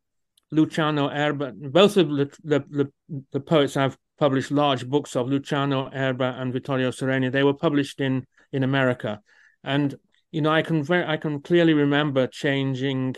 Luciano 0.52 1.10
Erba, 1.10 1.52
both 1.54 1.98
of 1.98 2.10
the, 2.10 2.32
the, 2.44 2.92
the, 3.32 3.40
poets 3.40 3.78
I've 3.78 3.98
published 4.18 4.52
large 4.52 4.88
books 4.88 5.16
of, 5.16 5.28
Luciano 5.28 5.90
Erba 5.94 6.36
and 6.38 6.52
Vittorio 6.52 6.92
Sereni, 6.92 7.32
they 7.32 7.44
were 7.44 7.54
published 7.54 8.02
in, 8.02 8.26
in 8.52 8.64
America. 8.64 9.22
And, 9.64 9.96
you 10.32 10.42
know, 10.42 10.52
I 10.52 10.62
can 10.62 10.84
very, 10.84 11.06
I 11.06 11.18
can 11.18 11.42
clearly 11.42 11.74
remember 11.74 12.28
changing, 12.28 13.16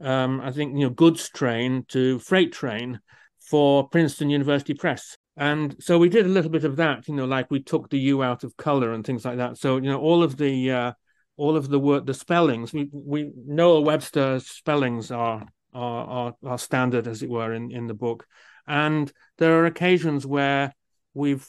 um, 0.00 0.40
I 0.40 0.50
think, 0.52 0.74
you 0.74 0.86
know, 0.86 0.90
goods 0.90 1.28
train 1.30 1.84
to 1.88 2.18
freight 2.18 2.52
train 2.52 3.00
for 3.40 3.88
Princeton 3.88 4.30
University 4.30 4.74
Press. 4.74 5.16
And 5.36 5.74
so 5.80 5.98
we 5.98 6.08
did 6.08 6.26
a 6.26 6.30
little 6.30 6.50
bit 6.50 6.64
of 6.64 6.76
that, 6.76 7.08
you 7.08 7.14
know, 7.14 7.24
like 7.24 7.50
we 7.50 7.60
took 7.60 7.90
the 7.90 7.98
U 7.98 8.22
out 8.22 8.44
of 8.44 8.56
color 8.56 8.92
and 8.92 9.04
things 9.04 9.24
like 9.24 9.38
that. 9.38 9.58
So, 9.58 9.76
you 9.76 9.88
know, 9.88 10.00
all 10.00 10.22
of 10.22 10.36
the, 10.36 10.70
uh, 10.70 10.92
all 11.36 11.56
of 11.56 11.68
the 11.68 11.78
word, 11.78 12.06
the 12.06 12.14
spellings. 12.14 12.72
We 12.72 12.88
we 12.92 13.32
Noah 13.46 13.80
Webster's 13.80 14.46
spellings 14.46 15.10
are 15.10 15.46
are 15.74 16.06
are, 16.06 16.34
are 16.46 16.58
standard, 16.58 17.06
as 17.06 17.22
it 17.22 17.28
were, 17.28 17.52
in 17.52 17.70
in 17.70 17.86
the 17.86 17.94
book, 17.94 18.26
and 18.66 19.12
there 19.38 19.58
are 19.58 19.66
occasions 19.66 20.26
where 20.26 20.74
we've 21.14 21.46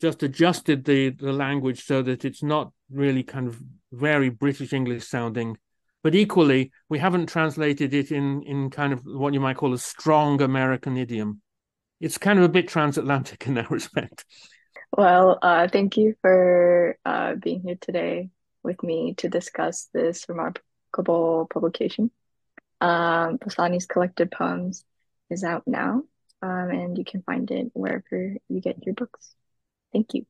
just 0.00 0.22
adjusted 0.22 0.84
the 0.84 1.10
the 1.10 1.32
language 1.32 1.84
so 1.84 2.02
that 2.02 2.24
it's 2.24 2.42
not 2.42 2.72
really 2.90 3.22
kind 3.22 3.46
of 3.46 3.58
very 3.92 4.28
British 4.28 4.72
English 4.72 5.06
sounding. 5.06 5.56
But 6.02 6.16
equally 6.16 6.72
we 6.88 6.98
haven't 6.98 7.26
translated 7.28 7.94
it 7.94 8.10
in 8.10 8.42
in 8.42 8.70
kind 8.70 8.92
of 8.92 9.02
what 9.04 9.32
you 9.32 9.40
might 9.40 9.56
call 9.56 9.72
a 9.72 9.78
strong 9.78 10.42
american 10.42 10.96
idiom. 10.96 11.40
It's 12.00 12.18
kind 12.18 12.38
of 12.38 12.44
a 12.44 12.48
bit 12.48 12.66
transatlantic 12.66 13.46
in 13.46 13.54
that 13.54 13.70
respect. 13.70 14.24
Well 14.96 15.38
uh, 15.40 15.68
thank 15.68 15.96
you 15.96 16.16
for 16.20 16.98
uh, 17.04 17.36
being 17.36 17.62
here 17.62 17.78
today 17.80 18.30
with 18.64 18.82
me 18.82 19.14
to 19.18 19.28
discuss 19.28 19.88
this 19.92 20.28
remarkable 20.28 21.46
publication 21.52 22.10
um, 22.82 23.38
collected 23.86 24.30
poems 24.30 24.84
is 25.30 25.44
out 25.44 25.62
now 25.66 26.02
um, 26.42 26.70
and 26.70 26.98
you 26.98 27.04
can 27.04 27.22
find 27.22 27.50
it 27.50 27.70
wherever 27.74 28.36
you 28.48 28.60
get 28.60 28.84
your 28.84 28.94
books. 28.94 29.34
Thank 29.92 30.14
you 30.14 30.26